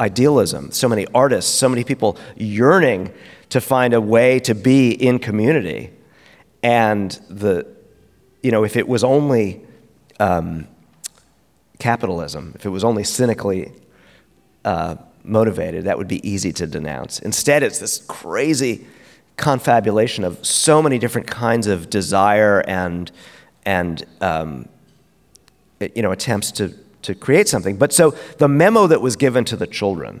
[0.00, 3.12] idealism, so many artists, so many people yearning
[3.50, 5.90] to find a way to be in community.
[6.62, 7.66] And the,
[8.42, 9.62] you know, if it was only
[10.20, 10.66] um,
[11.78, 13.72] capitalism, if it was only cynically
[14.64, 17.20] uh, motivated, that would be easy to denounce.
[17.20, 18.86] Instead, it's this crazy
[19.36, 23.12] confabulation of so many different kinds of desire and,
[23.64, 24.68] and um,
[25.94, 27.76] you know, attempts to, to create something.
[27.76, 30.20] But so the memo that was given to the children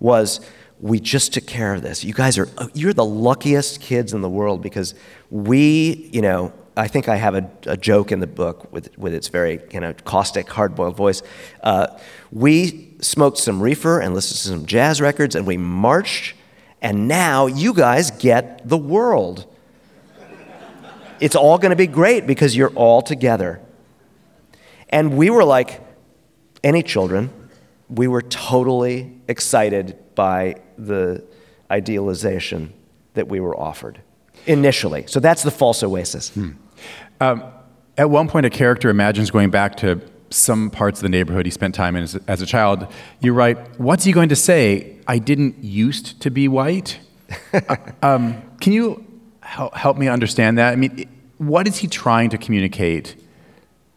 [0.00, 0.40] was
[0.80, 2.04] we just took care of this.
[2.04, 4.94] You guys are, you're the luckiest kids in the world because
[5.30, 9.14] we, you know, I think I have a, a joke in the book with, with
[9.14, 11.22] its very you know, caustic, hard boiled voice.
[11.62, 11.86] Uh,
[12.32, 16.34] we smoked some reefer and listened to some jazz records and we marched,
[16.82, 19.46] and now you guys get the world.
[21.20, 23.60] it's all going to be great because you're all together.
[24.88, 25.80] And we were like
[26.64, 27.30] any children,
[27.88, 31.24] we were totally excited by the
[31.70, 32.72] idealization
[33.14, 34.00] that we were offered
[34.46, 35.06] initially.
[35.06, 36.30] So that's the false oasis.
[36.30, 36.50] Hmm.
[37.20, 37.44] Um,
[37.96, 40.00] at one point, a character imagines going back to
[40.30, 42.86] some parts of the neighborhood he spent time in as, as a child.
[43.20, 44.98] You write, What's he going to say?
[45.06, 46.98] I didn't used to be white?
[47.52, 49.04] uh, um, can you
[49.42, 50.72] help, help me understand that?
[50.72, 53.16] I mean, what is he trying to communicate?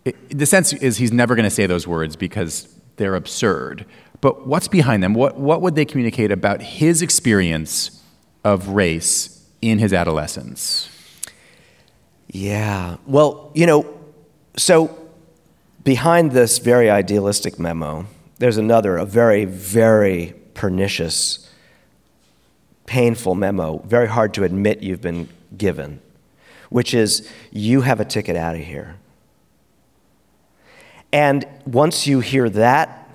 [0.05, 3.85] It, the sense is he's never going to say those words because they're absurd.
[4.27, 5.13] But what's behind them?
[5.13, 8.03] What, what would they communicate about his experience
[8.43, 10.89] of race in his adolescence?
[12.27, 12.97] Yeah.
[13.05, 13.85] Well, you know,
[14.57, 14.99] so
[15.85, 18.05] behind this very idealistic memo,
[18.37, 21.49] there's another, a very, very pernicious,
[22.85, 26.01] painful memo, very hard to admit you've been given,
[26.69, 28.97] which is you have a ticket out of here.
[31.13, 33.06] And once you hear that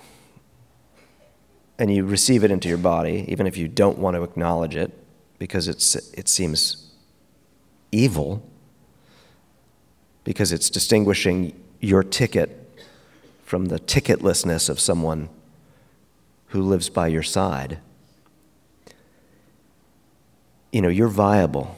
[1.78, 4.92] and you receive it into your body, even if you don't want to acknowledge it
[5.38, 6.92] because it's, it seems
[7.90, 8.48] evil,
[10.24, 12.58] because it's distinguishing your ticket
[13.44, 15.28] from the ticketlessness of someone
[16.48, 17.78] who lives by your side.
[20.70, 21.76] You know, you're viable.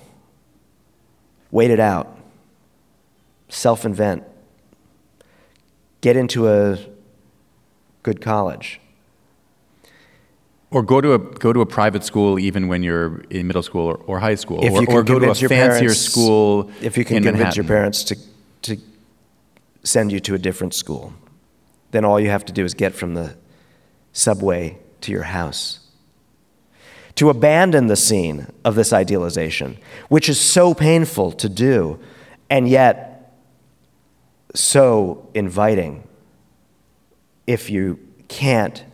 [1.50, 2.18] Wait it out.
[3.48, 4.24] Self invent.
[6.00, 6.78] Get into a
[8.02, 8.80] good college.
[10.74, 13.87] Or go to a go to a private school even when you're in middle school
[13.87, 16.00] or, or high school, if or, you can or go to a your fancier parents,
[16.00, 16.68] school.
[16.82, 17.62] If you can in convince Manhattan.
[17.62, 18.16] your parents to
[18.62, 18.76] to
[19.84, 21.12] send you to a different school,
[21.92, 23.37] then all you have to do is get from the
[24.12, 25.78] subway to your house.
[27.14, 32.00] To abandon the scene of this idealization, which is so painful to do,
[32.50, 33.32] and yet
[34.56, 36.02] so inviting
[37.46, 38.84] if you can't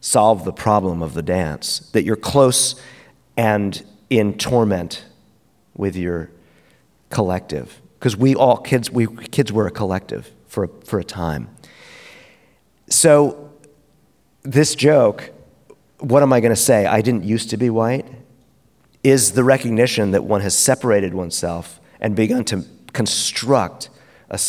[0.00, 2.80] solve the problem of the dance, that you're close
[3.36, 5.04] and in torment
[5.74, 6.30] with your
[7.10, 7.80] collective.
[7.98, 11.48] Because we all, kids, we kids were a collective for, for a time.
[12.88, 13.52] So,
[14.42, 15.30] this joke,
[15.98, 16.86] what am I going to say?
[16.86, 18.06] I didn't used to be white,
[19.02, 23.90] is the recognition that one has separated oneself and begun to construct
[24.30, 24.40] a,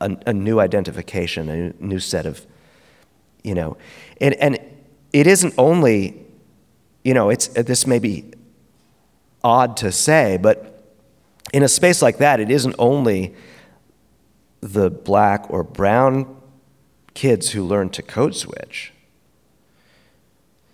[0.00, 2.46] a, a new identification, a new set of,
[3.42, 3.76] you know,
[4.20, 4.58] and, and
[5.12, 6.24] it isn't only,
[7.04, 8.32] you know, it's, uh, this may be
[9.44, 10.84] odd to say, but
[11.52, 13.34] in a space like that, it isn't only
[14.60, 16.36] the black or brown
[17.14, 18.92] kids who learn to code switch.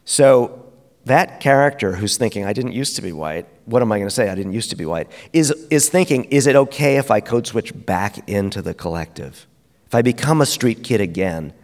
[0.05, 0.67] So
[1.07, 4.15] that character who's thinking, I didn't used to be white, what am I going to
[4.15, 4.29] say?
[4.29, 7.47] I didn't used to be white, is, is thinking, is it okay if I code
[7.47, 9.47] switch back into the collective?
[9.87, 11.55] If I become a street kid again,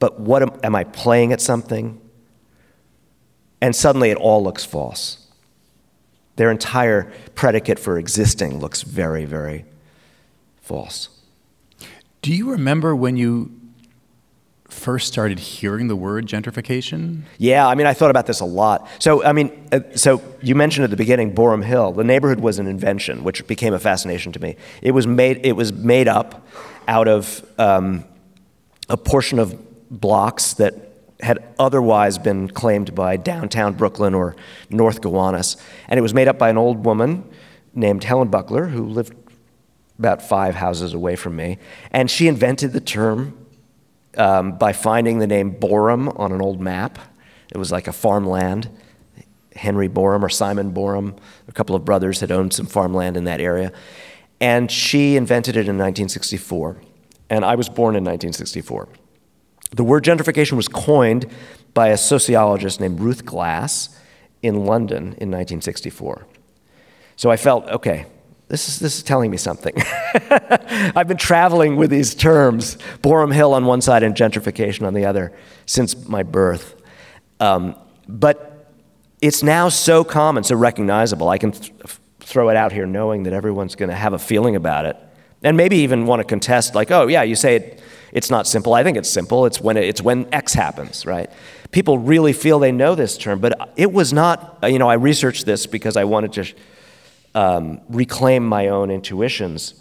[0.00, 2.00] but what am, am I playing at something?
[3.60, 5.26] And suddenly it all looks false.
[6.36, 9.66] Their entire predicate for existing looks very, very
[10.62, 11.10] false.
[12.22, 13.60] Do you remember when you
[14.68, 17.22] first started hearing the word gentrification?
[17.38, 18.88] Yeah, I mean, I thought about this a lot.
[18.98, 21.92] So, I mean, uh, so you mentioned at the beginning Boerum Hill.
[21.92, 24.56] The neighborhood was an invention, which became a fascination to me.
[24.80, 26.46] It was made, it was made up
[26.88, 28.04] out of um,
[28.88, 29.56] a portion of
[29.90, 30.89] blocks that
[31.22, 34.36] had otherwise been claimed by downtown Brooklyn or
[34.70, 35.56] North Gowanus.
[35.88, 37.28] And it was made up by an old woman
[37.74, 39.14] named Helen Buckler, who lived
[39.98, 41.58] about five houses away from me.
[41.90, 43.36] And she invented the term
[44.16, 46.98] um, by finding the name Boerum on an old map.
[47.52, 48.70] It was like a farmland.
[49.54, 51.16] Henry Boerum or Simon Boerum,
[51.48, 53.72] a couple of brothers had owned some farmland in that area.
[54.40, 56.80] And she invented it in 1964.
[57.28, 58.88] And I was born in 1964.
[59.70, 61.26] The word gentrification was coined
[61.74, 63.96] by a sociologist named Ruth Glass
[64.42, 66.26] in London in 1964.
[67.16, 68.06] So I felt, okay,
[68.48, 69.74] this is, this is telling me something.
[70.96, 75.04] I've been traveling with these terms, Boerum Hill on one side and gentrification on the
[75.04, 75.32] other,
[75.66, 76.74] since my birth.
[77.38, 77.76] Um,
[78.08, 78.72] but
[79.20, 81.28] it's now so common, so recognizable.
[81.28, 81.72] I can th-
[82.18, 84.96] throw it out here knowing that everyone's going to have a feeling about it.
[85.42, 88.74] And maybe even want to contest, like, oh, yeah, you say it, it's not simple.
[88.74, 89.46] I think it's simple.
[89.46, 91.30] It's when, it, it's when X happens, right?
[91.70, 95.46] People really feel they know this term, but it was not, you know, I researched
[95.46, 96.54] this because I wanted to
[97.34, 99.74] um, reclaim my own intuitions.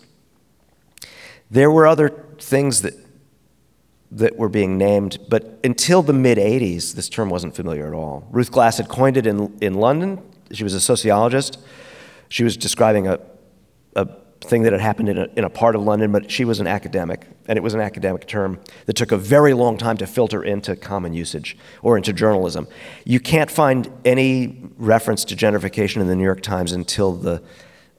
[1.49, 2.93] There were other things that,
[4.11, 8.27] that were being named, but until the mid 80s, this term wasn't familiar at all.
[8.29, 10.21] Ruth Glass had coined it in, in London.
[10.51, 11.59] She was a sociologist.
[12.27, 13.19] She was describing a,
[13.95, 14.07] a
[14.49, 16.67] thing that had happened in a, in a part of London, but she was an
[16.67, 20.43] academic, and it was an academic term that took a very long time to filter
[20.43, 22.67] into common usage or into journalism.
[23.05, 27.41] You can't find any reference to gentrification in the New York Times until the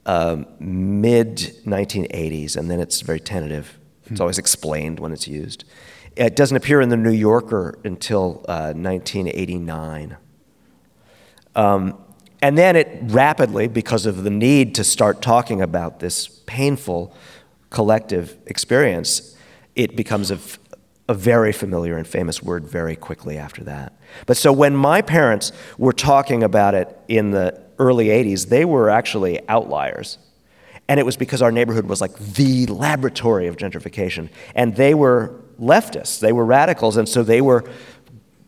[0.05, 3.79] uh, mid 1980s, and then it's very tentative.
[4.07, 5.63] It's always explained when it's used.
[6.15, 10.17] It doesn't appear in the New Yorker until uh, 1989.
[11.55, 12.00] Um,
[12.41, 17.15] and then it rapidly, because of the need to start talking about this painful
[17.69, 19.35] collective experience,
[19.75, 20.39] it becomes a,
[21.07, 23.93] a very familiar and famous word very quickly after that.
[24.25, 28.89] But so when my parents were talking about it in the early 80s, they were
[28.89, 30.17] actually outliers.
[30.87, 34.29] And it was because our neighborhood was like the laboratory of gentrification.
[34.55, 37.63] And they were leftists, they were radicals, and so they were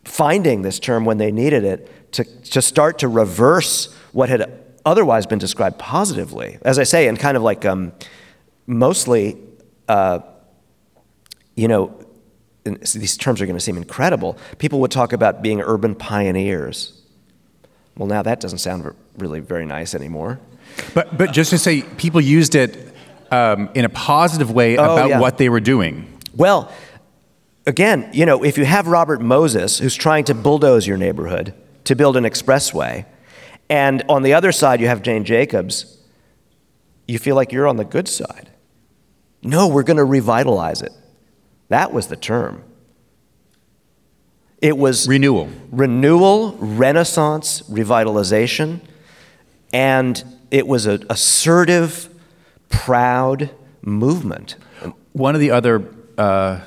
[0.04, 5.26] finding this term when they needed it to, to start to reverse what had otherwise
[5.26, 6.58] been described positively.
[6.62, 7.92] As I say, and kind of like um,
[8.66, 9.36] mostly,
[9.88, 10.20] uh,
[11.54, 11.98] you know,
[12.64, 14.38] these terms are going to seem incredible.
[14.58, 17.02] People would talk about being urban pioneers.
[17.96, 20.40] Well, now that doesn't sound really very nice anymore.
[20.94, 22.94] But, but just to say, people used it
[23.30, 25.20] um, in a positive way Oh, about yeah.
[25.20, 26.18] what they were doing.
[26.34, 26.72] Well,
[27.66, 31.94] again, you know, if you have Robert Moses who's trying to bulldoze your neighborhood to
[31.94, 33.06] build an expressway,
[33.68, 35.98] and on the other side you have Jane Jacobs,
[37.06, 38.50] you feel like you're on the good side.
[39.42, 40.92] No, we're going to revitalize it.
[41.68, 42.62] That was the term.
[44.62, 45.50] It was Renewal.
[45.70, 48.80] renewal, renaissance, revitalization,
[49.72, 52.08] and it was an assertive,
[52.70, 53.50] proud
[53.82, 54.56] movement.
[55.12, 56.60] One of the other uh,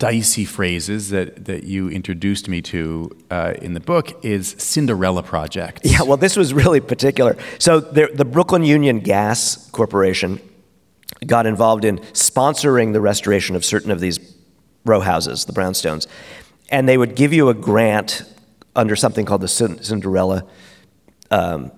[0.00, 5.82] dicey phrases that, that you introduced me to uh, in the book is Cinderella Project.
[5.84, 7.36] Yeah, well, this was really particular.
[7.58, 10.40] So the, the Brooklyn Union Gas Corporation
[11.26, 14.18] got involved in sponsoring the restoration of certain of these
[14.86, 16.06] row houses, the brownstones,
[16.70, 18.22] and they would give you a grant
[18.74, 20.46] under something called the Cinderella.
[21.30, 21.72] Um,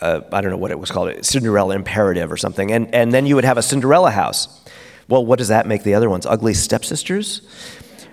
[0.00, 3.26] uh, I don't know what it was called, Cinderella Imperative or something, and and then
[3.26, 4.60] you would have a Cinderella house.
[5.08, 6.26] Well, what does that make the other ones?
[6.26, 7.42] Ugly stepsisters?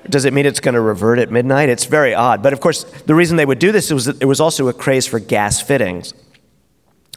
[0.10, 1.70] Does it mean it's going to revert at midnight?
[1.70, 2.42] It's very odd.
[2.42, 4.74] But of course, the reason they would do this was that there was also a
[4.74, 6.14] craze for gas fittings.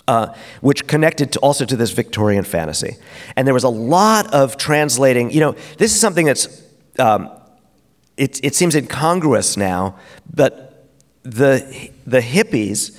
[0.06, 2.98] Uh, which connected to also to this Victorian fantasy.
[3.36, 5.30] And there was a lot of translating.
[5.30, 6.62] You know, this is something that's
[6.98, 7.30] um,
[8.18, 9.96] it, it seems incongruous now,
[10.32, 10.90] but
[11.22, 12.98] the the hippies,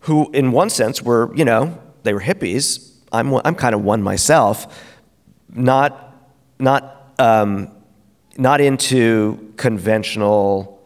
[0.00, 2.92] who in one sense were you know they were hippies.
[3.12, 4.82] I'm, I'm kind of one myself,
[5.56, 6.14] not,
[6.58, 7.70] not, um,
[8.36, 10.76] not into conventional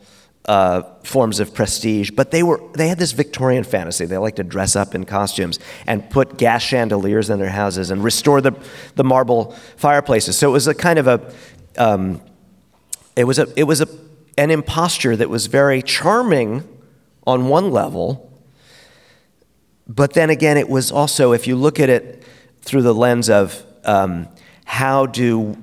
[0.46, 4.06] uh, forms of prestige, but they were they had this Victorian fantasy.
[4.06, 8.02] They liked to dress up in costumes and put gas chandeliers in their houses and
[8.02, 8.52] restore the
[8.96, 10.36] the marble fireplaces.
[10.38, 11.32] So it was a kind of a
[11.78, 12.20] um,
[13.16, 13.88] it was a it was a
[14.38, 16.66] an imposture that was very charming
[17.26, 18.32] on one level,
[19.86, 22.24] but then again, it was also if you look at it
[22.62, 24.26] through the lens of um,
[24.64, 25.56] how do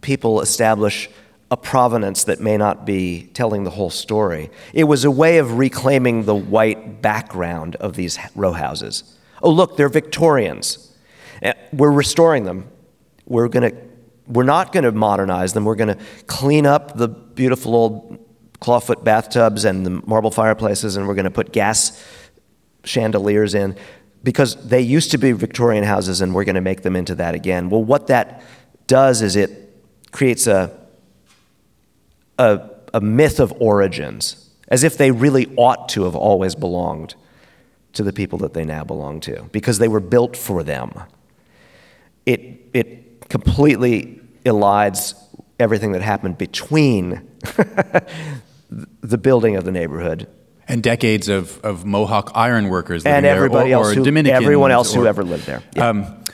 [0.00, 1.08] people establish
[1.52, 4.50] a provenance that may not be telling the whole story.
[4.72, 9.18] It was a way of reclaiming the white background of these row houses.
[9.42, 10.96] Oh, look, they're Victorians.
[11.42, 12.70] Eh, We're restoring them.
[13.26, 13.76] We're going to
[14.28, 15.64] we're not going to modernize them.
[15.64, 18.18] We're going to clean up the beautiful old
[18.60, 22.02] clawfoot bathtubs and the marble fireplaces and we're going to put gas
[22.84, 23.76] chandeliers in
[24.22, 27.34] because they used to be Victorian houses and we're going to make them into that
[27.34, 27.68] again.
[27.68, 28.42] Well, what that
[28.86, 29.74] does is it
[30.12, 30.76] creates a,
[32.38, 37.14] a, a myth of origins, as if they really ought to have always belonged
[37.94, 40.92] to the people that they now belong to, because they were built for them.
[42.24, 45.14] It, it completely elides
[45.58, 47.28] everything that happened between
[48.70, 50.28] the building of the neighborhood
[50.72, 54.04] And decades of, of Mohawk iron workers living and there, everybody or, else or who,
[54.04, 55.62] Dominicans everyone else who ever lived there.
[55.76, 55.88] Yeah.
[55.88, 56.24] Um,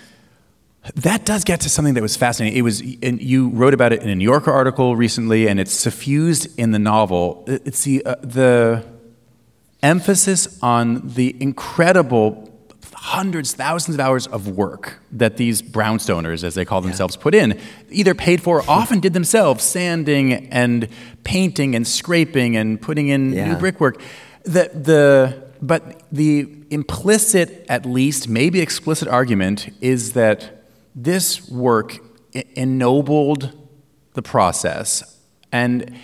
[0.94, 2.56] that does get to something that was fascinating.
[2.56, 5.72] It was, and you wrote about it in a New Yorker article recently, and it's
[5.72, 7.44] suffused in the novel.
[7.48, 8.84] It- It's the uh, the
[9.82, 12.44] emphasis on the incredible
[12.94, 17.58] hundreds, thousands of hours of work that these brownstoners, as they call themselves, put in,
[17.90, 20.88] either paid for, or often did themselves, sanding and
[21.24, 24.00] painting and scraping and putting in new brickwork.
[24.48, 31.98] The, the, but the implicit, at least, maybe explicit argument is that this work
[32.32, 33.52] ennobled
[34.14, 35.18] the process.
[35.52, 35.98] And,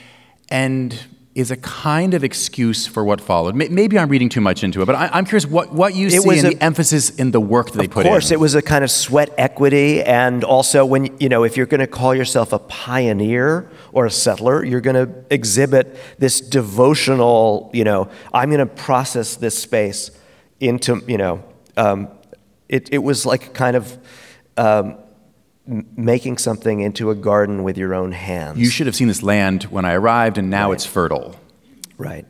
[0.51, 3.57] and is a kind of excuse for what followed.
[3.57, 6.23] Maybe I'm reading too much into it, but I, I'm curious what, what you It
[6.23, 8.07] see was in a- the emphasis in the work that they put in.
[8.07, 11.57] Of course, it was a kind of sweat equity, and also when you know if
[11.57, 16.41] you're going to call yourself a pioneer or a settler, you're going to exhibit this
[16.41, 17.71] devotional.
[17.75, 20.11] You know, I'm going to process this space
[20.61, 21.43] into you know.
[21.77, 22.09] Um,
[22.69, 23.99] it it was like kind of
[24.57, 24.99] um,
[25.69, 28.59] m- making something into a garden with your own hands.
[28.59, 30.75] you should have seen this land when I arrived, and now Right.
[30.75, 31.37] it's fertile.
[31.99, 32.27] right.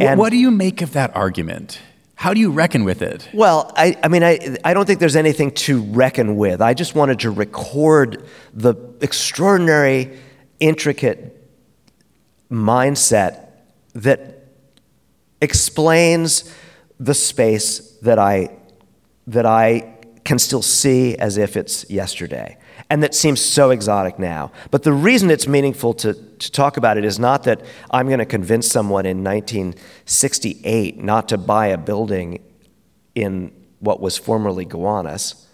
[0.00, 1.78] And- what do you make of that argument?
[2.16, 3.28] How do you reckon with it?
[3.34, 6.60] Well, I, I mean, I, I don't think there's anything to reckon with.
[6.62, 8.24] I just wanted to record
[8.54, 10.18] the extraordinary,
[10.58, 11.34] intricate
[12.50, 13.48] mindset
[13.94, 14.46] that
[15.40, 16.52] explains
[16.98, 18.50] the space that I,
[19.26, 22.56] that I can still see as if it's yesterday
[22.88, 24.52] and that seems so exotic now.
[24.70, 28.20] But the reason it's meaningful to, to talk about it is not that I'm going
[28.20, 32.42] to convince someone in 1968 not to buy a building
[33.14, 35.46] in what was formerly Gowanus,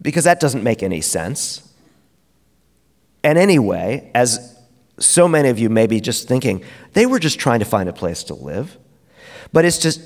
[0.00, 1.72] because that doesn't make any sense.
[3.24, 4.56] And anyway, as
[4.98, 7.92] so many of you may be just thinking, they were just trying to find a
[7.92, 8.78] place to live.
[9.52, 10.00] But it's just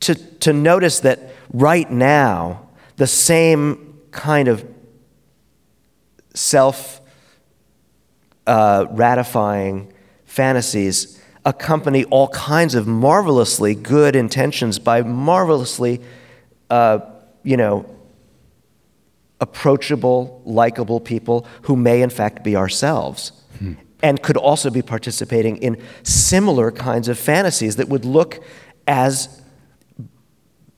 [0.00, 1.20] to, to notice that
[1.52, 4.64] right now, the same kind of
[6.38, 7.00] self
[8.46, 9.92] uh, ratifying
[10.24, 16.00] fantasies accompany all kinds of marvelously good intentions by marvelously,
[16.70, 16.98] uh,
[17.42, 17.86] you know,
[19.40, 23.32] approachable, likable people who may in fact be ourselves.
[24.02, 28.44] And could also be participating in similar kinds of fantasies that would look
[28.86, 29.42] as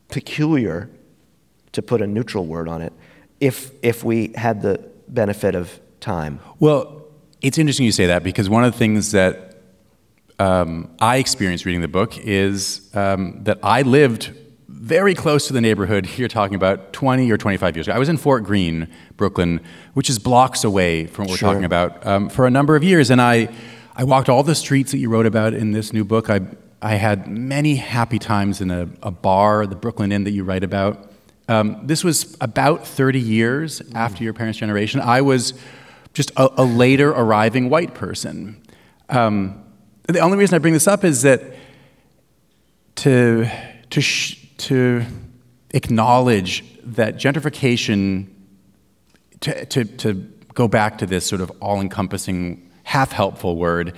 [0.09, 0.89] peculiar,
[1.73, 2.93] to put a neutral word on it,
[3.39, 6.41] if, if we had the benefit of time.
[6.59, 7.05] Well,
[7.41, 9.57] it's interesting you say that because one of the things that
[10.39, 14.33] um, I experienced reading the book is um, that I lived
[14.69, 17.95] very close to the neighborhood you're talking about 20 or 25 years ago.
[17.95, 19.61] I was in Fort Greene, Brooklyn,
[19.95, 23.11] which is blocks away from what we're talking about, um, for a number of years.
[23.11, 23.53] And I,
[23.95, 26.31] I walked all the streets that you wrote about in this new book.
[26.31, 26.41] I,
[26.81, 30.65] I had many happy times in a, a bar, the Brooklyn Inn that you write
[30.65, 31.10] about.
[31.51, 35.01] Um, this was about 30 years after your parents' generation.
[35.01, 35.53] I was
[36.15, 38.63] just a, a later arriving white person.
[39.09, 39.65] Um,
[40.05, 41.43] the only reason I bring this up is that
[42.97, 43.49] to,
[43.91, 45.05] to, sh- to
[45.71, 48.29] acknowledge that gentrification,
[49.41, 50.15] to, to, to
[50.55, 53.97] go back to this sort of all encompassing, half helpful word,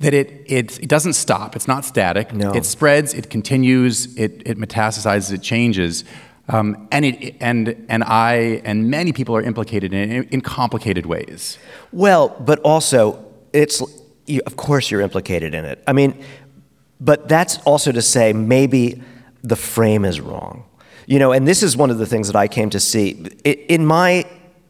[0.00, 1.54] that it, it, it doesn't stop.
[1.54, 2.32] It's not static.
[2.32, 2.50] No.
[2.52, 6.02] It spreads, it continues, it, it metastasizes, it changes.
[6.48, 11.04] Um, and, it, and, and I and many people are implicated in it in complicated
[11.04, 11.58] ways.
[11.92, 13.82] Well, but also, it's
[14.26, 15.82] you, of course you're implicated in it.
[15.86, 16.24] I mean,
[17.00, 19.02] but that's also to say maybe
[19.42, 20.64] the frame is wrong.
[21.06, 23.10] You know, and this is one of the things that I came to see
[23.44, 24.26] in my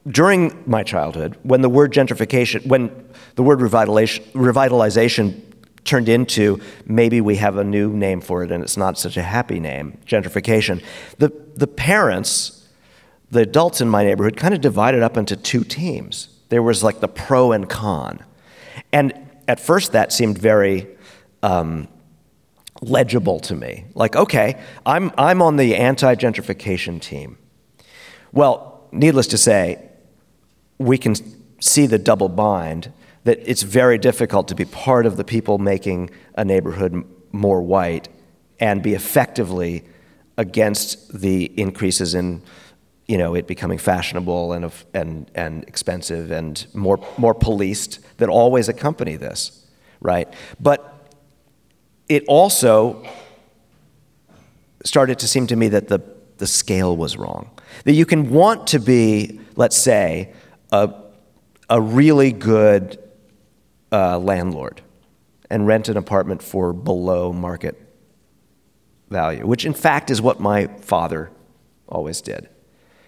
[0.07, 2.91] during my childhood when the word gentrification, when
[3.35, 5.43] the word revitalization, revitalization
[5.85, 9.22] turned into maybe we have a new name for it and it's not such a
[9.22, 10.83] happy name, gentrification.
[11.18, 12.67] The the parents,
[13.31, 16.29] the adults in my neighborhood, kind of divided up into two teams.
[16.49, 18.25] There was like the pro and con,
[18.93, 19.13] and
[19.47, 20.87] at first that seemed very.
[21.43, 21.89] Um,
[22.81, 23.85] legible to me.
[23.95, 24.57] Like, okay,
[24.87, 27.39] I'm, I'm on the anti gentrification team.
[28.33, 29.83] Well, needless to say,
[30.79, 31.15] we can
[31.61, 32.93] see the double bind
[33.25, 38.09] that it's very difficult to be part of the people making a neighborhood more white
[38.61, 39.85] and be effectively
[40.39, 42.41] against the increases in
[43.07, 48.68] you know it becoming fashionable and and and expensive and more more policed that always
[48.68, 49.66] accompany this
[50.01, 50.99] right but
[52.09, 53.05] it also
[54.84, 56.01] started to seem to me that the,
[56.39, 57.51] the scale was wrong.
[57.84, 60.32] That you can want to be, let's say,
[60.72, 60.93] a,
[61.68, 62.99] a really good
[63.93, 64.80] uh, landlord
[65.51, 67.80] and rent an apartment for below market
[69.11, 71.31] value, which in fact is what my father
[71.89, 72.49] always did.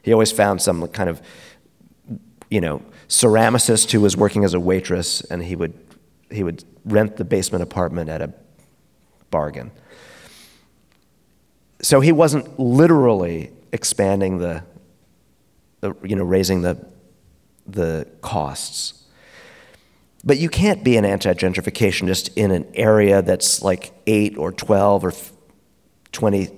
[0.02, 1.20] He always found some kind of,
[2.50, 5.74] you know, ceramicist who was working as a waitress, and he would,
[6.30, 8.32] he would rent the basement apartment at a
[9.30, 9.70] bargain.
[11.82, 14.62] So he wasn't literally expanding the,
[15.80, 16.86] the you know, raising the,
[17.66, 19.04] the costs.
[20.24, 25.04] But you can't be an anti gentrificationist in an area that's like 8 or 12
[25.04, 25.12] or
[26.12, 26.48] 20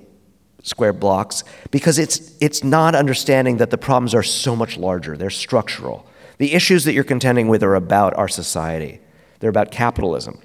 [0.63, 5.17] square blocks because it's, it's not understanding that the problems are so much larger.
[5.17, 6.07] They're structural.
[6.37, 8.99] The issues that you're contending with are about our society,
[9.39, 10.41] they're about capitalism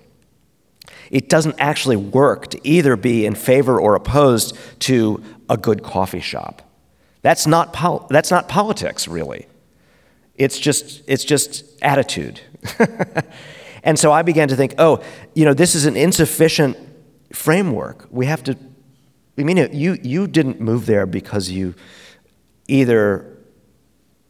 [1.11, 6.21] it doesn't actually work to either be in favor or opposed to a good coffee
[6.21, 6.63] shop.
[7.23, 9.47] That's not, pol- that's not politics, really.
[10.35, 12.41] It's just, it's just attitude.
[13.83, 15.03] and so I began to think, oh,
[15.35, 16.77] you know, this is an insufficient
[17.33, 18.07] framework.
[18.11, 18.57] We have to,
[19.39, 21.75] I mean, you, you didn't move there because you
[22.67, 23.37] either,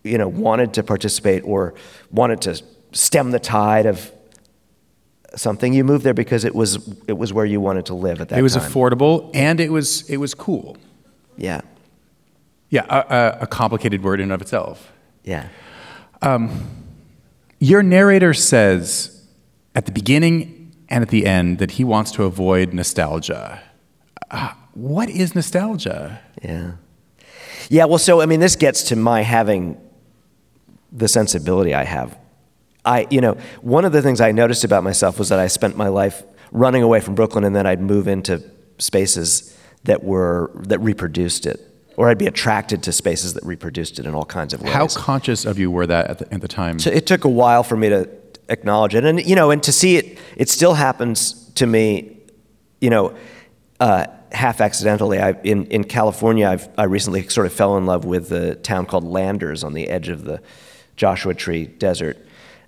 [0.05, 1.75] you know, wanted to participate or
[2.11, 4.13] wanted to stem the tide of
[5.35, 5.73] something.
[5.73, 8.35] You moved there because it was it was where you wanted to live at that.
[8.37, 8.41] Time.
[8.41, 8.71] It was time.
[8.71, 10.77] affordable and it was it was cool.
[11.37, 11.61] Yeah.
[12.71, 14.93] Yeah, a, a, complicated word in and of itself.
[15.25, 15.49] Yeah.
[16.21, 16.69] Um,
[17.59, 19.27] your narrator says
[19.75, 23.63] at the beginning and at the end that he wants to avoid nostalgia.
[24.31, 26.21] Uh, what is nostalgia?
[26.43, 26.73] Yeah.
[27.69, 29.81] Yeah, well, so, I mean, this gets to my having
[30.91, 32.17] the sensibility I have
[32.89, 35.77] I, you know, one of the things I noticed about myself was that I spent
[35.77, 36.23] my life
[36.53, 38.43] running away from Brooklyn and then I'd move into
[38.79, 41.61] spaces that were, that reproduced it.
[41.97, 44.73] Or I'd be attracted to spaces that reproduced it in all kinds of ways.
[44.73, 46.79] How conscious of you were that at the, at the time?
[46.79, 48.09] So it took a while for me to
[48.49, 49.05] acknowledge it.
[49.05, 52.17] And, you know, and to see it, it still happens to me,
[52.81, 53.17] you know,
[53.81, 55.19] uh, half accidentally.
[55.19, 58.87] I, in, in California, I've, I recently sort of fell in love with the town
[58.87, 60.41] called Landers on the edge of the
[60.97, 62.19] Joshua Tree Desert.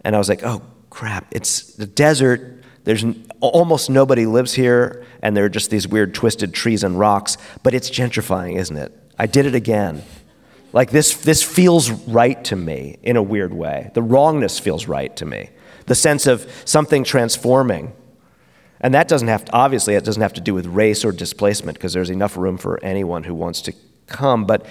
[0.05, 2.63] And I was like, oh crap, it's the desert.
[2.85, 3.05] There's
[3.41, 7.75] almost nobody lives here, and there are just these weird twisted trees and rocks, but
[7.75, 8.97] it's gentrifying, isn't it?
[9.19, 10.03] I did it again.
[10.73, 13.91] Like this, this feels right to me in a weird way.
[13.95, 15.51] The wrongness feels right to me.
[15.87, 17.93] The sense of something transforming.
[18.81, 21.79] And that doesn't have to, obviously, it doesn't have to do with race or displacement
[21.79, 23.73] because there's enough room for anyone who wants to
[24.07, 24.67] come, but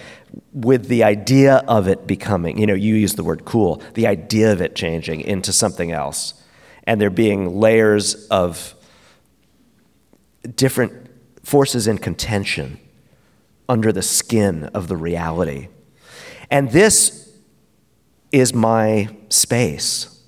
[0.53, 4.51] with the idea of it becoming, you know, you use the word cool, the idea
[4.51, 6.34] of it changing into something else,
[6.84, 8.76] and there being layers of
[10.55, 10.93] different
[11.43, 12.80] forces in contention
[13.68, 15.68] under the skin of the reality.
[16.51, 17.30] And this
[18.32, 20.20] is my space.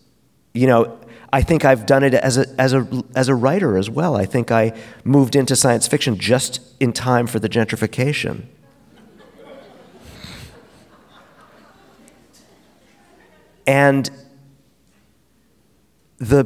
[0.54, 1.00] You know,
[1.34, 4.18] I think I've done it as a, as, a, as a writer as well.
[4.18, 8.44] I think I moved into science fiction just in time for the gentrification.
[13.66, 14.10] And
[16.18, 16.46] the,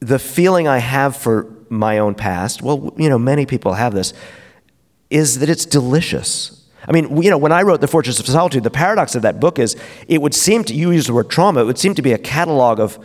[0.00, 4.12] the feeling I have for my own past, well, you know, many people have this,
[5.08, 6.68] is that it's delicious.
[6.86, 9.40] I mean, you know, when I wrote The Fortress of Solitude, the paradox of that
[9.40, 9.76] book is
[10.06, 12.18] it would seem to, you use the word trauma, it would seem to be a
[12.18, 12.98] catalog of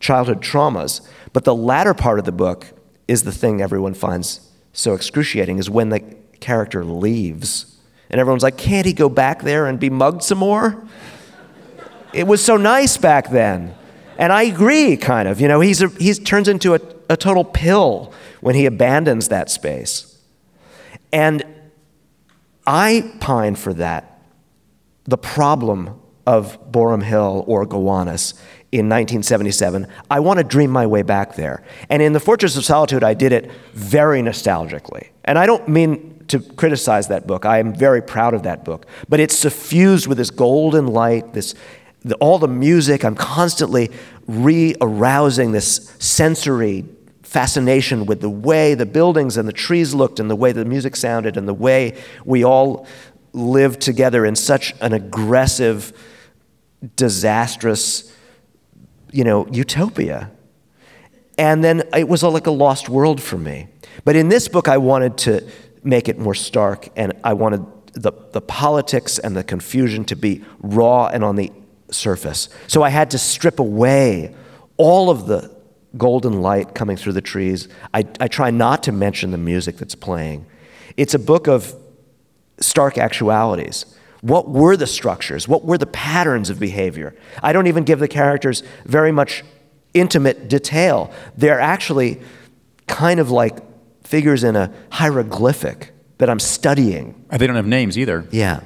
[0.00, 1.06] childhood traumas.
[1.32, 2.66] But the latter part of the book
[3.06, 4.40] is the thing everyone finds
[4.72, 6.00] so excruciating is when the
[6.40, 7.76] character leaves.
[8.10, 10.86] And everyone's like, can't he go back there and be mugged some more?
[12.12, 13.74] it was so nice back then.
[14.18, 15.40] And I agree, kind of.
[15.40, 20.18] You know, he's he turns into a, a total pill when he abandons that space.
[21.12, 21.44] And
[22.66, 24.20] I pine for that.
[25.04, 28.34] The problem of Boerum Hill or Gowanus
[28.70, 29.86] in 1977.
[30.10, 31.62] I want to dream my way back there.
[31.88, 35.08] And in The Fortress of Solitude, I did it very nostalgically.
[35.24, 37.46] And I don't mean to criticize that book.
[37.46, 38.86] I am very proud of that book.
[39.08, 41.54] But it's suffused with this golden light, this
[42.02, 43.04] the, all the music.
[43.04, 43.90] I'm constantly
[44.26, 46.84] re arousing this sensory
[47.22, 50.96] fascination with the way the buildings and the trees looked and the way the music
[50.96, 51.94] sounded and the way
[52.24, 52.86] we all
[53.32, 55.92] lived together in such an aggressive,
[56.96, 58.14] disastrous,
[59.12, 60.30] you know, utopia.
[61.36, 63.68] And then it was like a lost world for me.
[64.04, 65.48] But in this book, I wanted to
[65.82, 70.44] make it more stark, and I wanted the, the politics and the confusion to be
[70.60, 71.52] raw and on the
[71.90, 72.48] surface.
[72.66, 74.34] So I had to strip away
[74.76, 75.56] all of the
[75.96, 77.68] golden light coming through the trees.
[77.94, 80.46] I, I try not to mention the music that's playing.
[80.96, 81.74] It's a book of
[82.60, 83.86] stark actualities.
[84.20, 85.46] What were the structures?
[85.46, 87.14] What were the patterns of behavior?
[87.42, 89.44] I don't even give the characters very much
[89.94, 91.12] intimate detail.
[91.36, 92.20] They're actually
[92.86, 93.58] kind of like
[94.04, 97.24] figures in a hieroglyphic that I'm studying.
[97.30, 98.26] They don't have names either.
[98.30, 98.60] Yeah.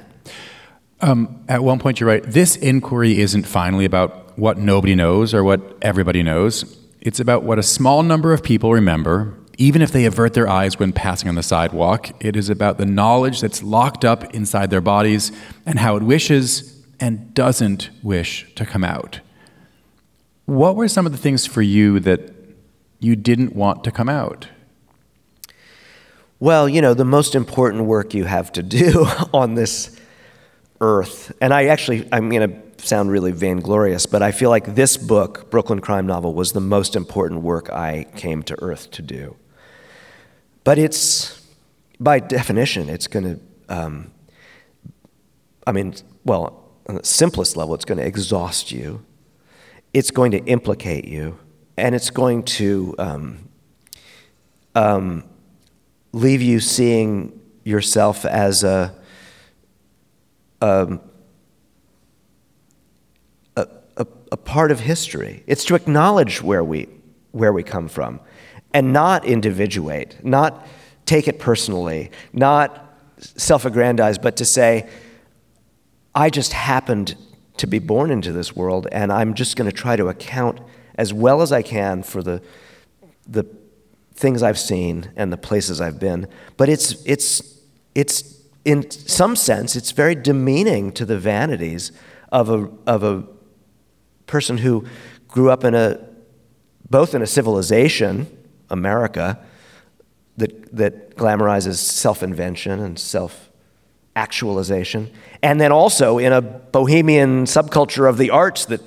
[1.01, 2.23] Um, at one point, you're right.
[2.23, 6.79] This inquiry isn't finally about what nobody knows or what everybody knows.
[7.01, 10.79] It's about what a small number of people remember even if they avert their eyes
[10.79, 14.81] when passing on the sidewalk, it is about the knowledge that's locked up inside their
[14.81, 15.31] bodies
[15.65, 19.19] and how it wishes and doesn't wish to come out.
[20.45, 22.33] What were some of the things for you that
[22.99, 24.47] you didn't want to come out?
[26.39, 29.97] Well, you know, the most important work you have to do on this
[30.81, 34.97] earth, and I actually, I'm going to sound really vainglorious, but I feel like this
[34.97, 39.37] book, Brooklyn Crime Novel, was the most important work I came to earth to do.
[40.63, 41.41] But it's,
[41.99, 43.39] by definition, it's going to,
[43.75, 44.11] um,
[45.67, 45.93] I mean,
[46.23, 49.05] well, on the simplest level, it's going to exhaust you,
[49.93, 51.37] it's going to implicate you,
[51.77, 53.49] and it's going to um,
[54.75, 55.23] um,
[56.13, 58.95] leave you seeing yourself as a,
[60.61, 61.01] um,
[63.55, 65.43] a, a, a part of history.
[65.45, 66.87] It's to acknowledge where we,
[67.31, 68.21] where we come from
[68.73, 70.67] and not individuate, not
[71.05, 72.79] take it personally, not
[73.17, 74.89] self aggrandize, but to say,
[76.15, 77.15] I just happened
[77.57, 80.59] to be born into this world, and I'm just going to try to account
[80.95, 82.41] as well as I can for the,
[83.27, 83.45] the
[84.13, 86.27] things I've seen and the places I've been.
[86.57, 87.59] But it's, it's,
[87.95, 91.91] it's, in some sense, it's very demeaning to the vanities
[92.31, 93.23] of a, of a
[94.25, 94.85] person who
[95.27, 95.99] grew up in a,
[96.89, 98.27] both in a civilization
[98.73, 99.39] America
[100.37, 103.49] that, that glamorizes self invention and self
[104.15, 105.11] actualization.
[105.41, 108.81] And then also in a bohemian subculture of the arts that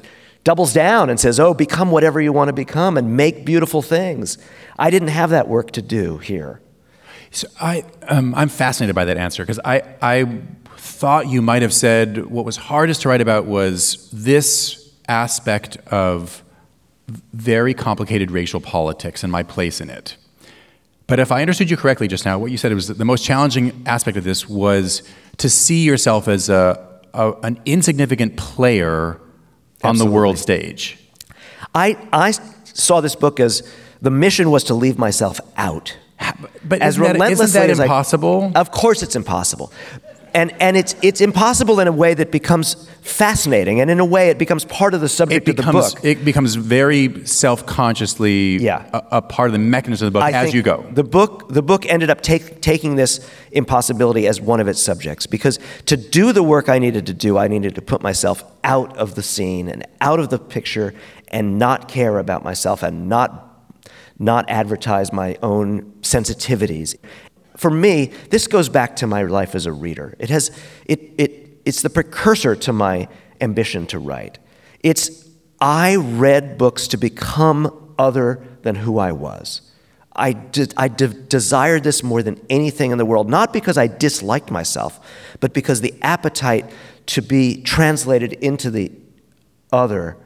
[0.44, 4.38] doubles down and says, oh, become whatever you want to become and make beautiful things.
[4.78, 6.60] I didn't have that work to do here.
[7.32, 10.40] So I, um, I'm fascinated by that answer because I, I
[10.76, 16.44] thought you might have said what was hardest to write about was this aspect of
[17.08, 20.16] very complicated racial politics and my place in it.
[21.06, 23.24] But if I understood you correctly just now, what you said was that the most
[23.24, 25.02] challenging aspect of this was
[25.38, 29.20] to see yourself as a, a an insignificant player
[29.84, 30.98] on the world stage.
[31.74, 32.32] I, I
[32.64, 33.62] saw this book as
[34.02, 35.96] the mission was to leave myself out.
[36.64, 38.50] But as isn't that, isn't that impossible?
[38.54, 39.70] I, of course, it's impossible
[40.36, 44.28] and, and it's, it's impossible in a way that becomes fascinating, and in a way
[44.28, 46.04] it becomes part of the subject becomes, of the book.
[46.04, 48.86] It becomes very self-consciously yeah.
[48.92, 50.84] a, a, part of the mechanism of the book I as you go.
[50.92, 55.26] The book, the book ended up take, taking this impossibility as one of its subjects,
[55.26, 58.94] because to do the work I needed to do, I needed to put myself out
[58.98, 60.92] of the scene and out of the picture
[61.28, 63.42] and not care about myself and not
[64.18, 66.96] not advertise my own sensitivities
[67.56, 70.14] for me, this goes back to my life as a reader.
[70.18, 70.50] It has,
[70.84, 73.08] it, it, it's the precursor to my
[73.40, 74.38] ambition to write.
[74.82, 75.28] It's,
[75.60, 79.62] I read books to become other than who I was.
[80.14, 83.86] I, de- I de- desired this more than anything in the world, not because I
[83.86, 84.98] disliked myself,
[85.40, 86.70] but because the appetite
[87.06, 88.92] to be translated into the
[89.72, 90.16] other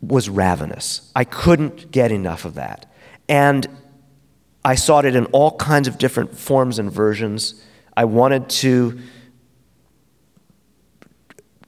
[0.00, 1.10] was ravenous.
[1.14, 2.90] I couldn't get enough of that.
[3.28, 3.66] And
[4.64, 7.62] I sought it in all kinds of different forms and versions.
[7.96, 8.98] I wanted to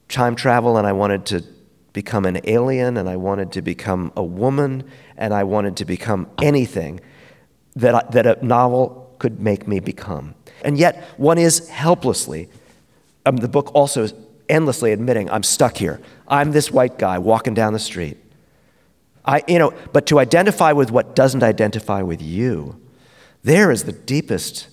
[0.09, 1.45] time travel and I wanted to
[1.93, 4.85] become an alien and I wanted to become a woman
[5.17, 7.01] and I wanted to become anything
[7.77, 10.35] that, I, that a novel could make me become.
[10.63, 12.49] And yet, one is helplessly,
[13.25, 14.15] um, the book also is
[14.49, 16.01] endlessly admitting, I'm stuck here.
[16.27, 18.19] I'm this white guy walking down the street.
[19.31, 22.81] I, you know, but to identify with what doesn't identify with you,
[23.45, 24.67] there is the deepest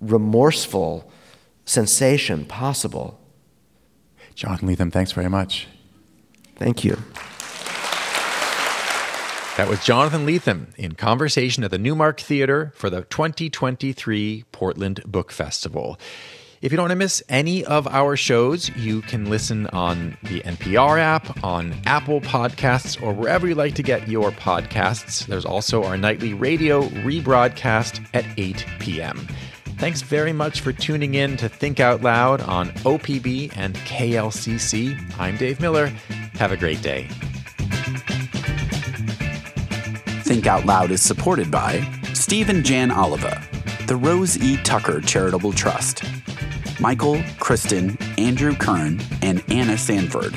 [0.00, 1.08] remorseful
[1.64, 3.20] sensation possible.
[4.34, 5.68] Jonathan Lethem, thanks very much.
[6.56, 6.96] Thank you.
[9.56, 15.30] That was Jonathan Lethem in conversation at the Newmark Theatre for the 2023 Portland Book
[15.30, 16.00] Festival.
[16.64, 20.40] If you don't want to miss any of our shows, you can listen on the
[20.40, 25.26] NPR app, on Apple Podcasts, or wherever you like to get your podcasts.
[25.26, 29.28] There's also our nightly radio rebroadcast at 8 p.m.
[29.76, 34.98] Thanks very much for tuning in to Think Out Loud on OPB and KLCC.
[35.20, 35.88] I'm Dave Miller.
[36.36, 37.08] Have a great day.
[40.22, 43.46] Think Out Loud is supported by Steve and Jan Oliva,
[43.86, 44.56] the Rose E.
[44.62, 46.04] Tucker Charitable Trust,
[46.80, 50.34] Michael, Kristen, Andrew Kern, and Anna Sanford